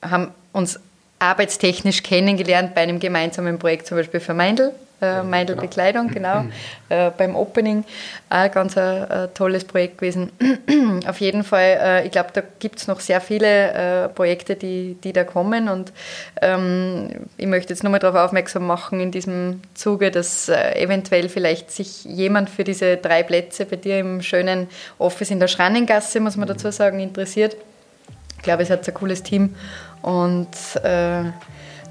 haben 0.01 0.31
uns 0.51 0.79
arbeitstechnisch 1.19 2.01
kennengelernt 2.03 2.73
bei 2.73 2.81
einem 2.81 2.99
gemeinsamen 2.99 3.59
Projekt, 3.59 3.85
zum 3.85 3.97
Beispiel 3.97 4.19
für 4.19 4.33
Meindl 4.33 4.73
äh, 5.05 5.23
Meidel 5.23 5.55
genau. 5.55 5.67
Bekleidung, 5.67 6.07
genau, 6.09 6.41
mhm. 6.41 6.51
äh, 6.89 7.11
beim 7.17 7.35
Opening. 7.35 7.83
Auch 8.29 8.51
ganz 8.51 8.77
ein, 8.77 9.09
ein 9.09 9.33
tolles 9.33 9.65
Projekt 9.65 9.99
gewesen. 9.99 10.31
Auf 11.07 11.21
jeden 11.21 11.43
Fall, 11.43 11.77
äh, 11.81 12.05
ich 12.05 12.11
glaube, 12.11 12.29
da 12.33 12.41
gibt 12.59 12.79
es 12.79 12.87
noch 12.87 12.99
sehr 12.99 13.21
viele 13.21 14.05
äh, 14.05 14.09
Projekte, 14.09 14.55
die, 14.55 14.97
die 15.03 15.13
da 15.13 15.23
kommen 15.23 15.69
und 15.69 15.91
ähm, 16.41 17.09
ich 17.37 17.47
möchte 17.47 17.73
jetzt 17.73 17.83
nur 17.83 17.91
mal 17.91 17.99
darauf 17.99 18.27
aufmerksam 18.27 18.65
machen 18.67 18.99
in 18.99 19.11
diesem 19.11 19.61
Zuge, 19.73 20.11
dass 20.11 20.49
äh, 20.49 20.81
eventuell 20.81 21.29
vielleicht 21.29 21.71
sich 21.71 22.05
jemand 22.05 22.49
für 22.49 22.63
diese 22.63 22.97
drei 22.97 23.23
Plätze 23.23 23.65
bei 23.65 23.75
dir 23.75 23.99
im 23.99 24.21
schönen 24.21 24.67
Office 24.97 25.31
in 25.31 25.39
der 25.39 25.47
Schrannengasse, 25.47 26.19
muss 26.19 26.37
man 26.37 26.47
dazu 26.47 26.71
sagen, 26.71 26.99
interessiert. 26.99 27.55
Ich 28.37 28.43
glaube, 28.43 28.63
es 28.63 28.69
hat 28.69 28.87
ein 28.87 28.93
cooles 28.93 29.23
Team 29.23 29.55
und 30.01 30.49
äh, 30.83 31.23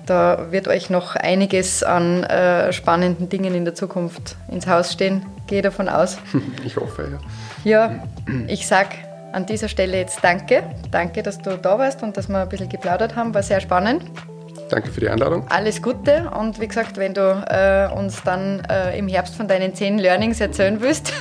da 0.07 0.51
wird 0.51 0.69
euch 0.69 0.91
noch 0.91 1.17
einiges 1.17 1.83
an 1.83 2.25
äh, 2.25 2.73
spannenden 2.73 3.29
Dingen 3.29 3.55
in 3.55 3.65
der 3.65 3.75
Zukunft 3.75 4.37
ins 4.51 4.67
Haus 4.67 4.93
stehen. 4.93 5.25
Gehe 5.47 5.63
davon 5.63 5.89
aus. 5.89 6.19
Ich 6.65 6.77
hoffe, 6.77 7.09
ja. 7.13 7.19
Ja, 7.65 8.05
ich 8.47 8.67
sage 8.67 8.91
an 9.33 9.47
dieser 9.47 9.69
Stelle 9.69 9.99
jetzt 9.99 10.23
Danke. 10.23 10.63
Danke, 10.91 11.23
dass 11.23 11.39
du 11.39 11.57
da 11.59 11.79
warst 11.79 12.03
und 12.03 12.17
dass 12.17 12.29
wir 12.29 12.39
ein 12.39 12.49
bisschen 12.49 12.69
geplaudert 12.69 13.17
haben. 13.17 13.35
War 13.35 13.43
sehr 13.43 13.61
spannend. 13.61 14.05
Danke 14.71 14.91
für 14.91 15.01
die 15.01 15.09
Einladung. 15.09 15.47
Alles 15.51 15.83
Gute 15.83 16.31
und 16.31 16.61
wie 16.61 16.69
gesagt, 16.69 16.97
wenn 16.97 17.15
du 17.15 17.21
äh, 17.21 17.93
uns 17.95 18.23
dann 18.23 18.63
äh, 18.71 18.99
im 18.99 19.09
Herbst 19.09 19.35
von 19.37 19.47
deinen 19.47 19.75
zehn 19.75 19.99
Learnings 19.99 20.41
erzählen 20.41 20.81
willst, 20.81 21.13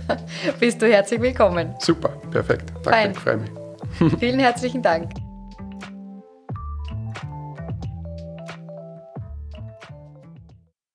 bist 0.60 0.80
du 0.80 0.86
herzlich 0.86 1.20
willkommen. 1.20 1.74
Super, 1.78 2.10
perfekt. 2.30 2.72
Danke, 2.84 3.20
freue 3.20 3.36
mich. 3.38 3.50
Vielen 4.18 4.40
herzlichen 4.40 4.82
Dank. 4.82 5.25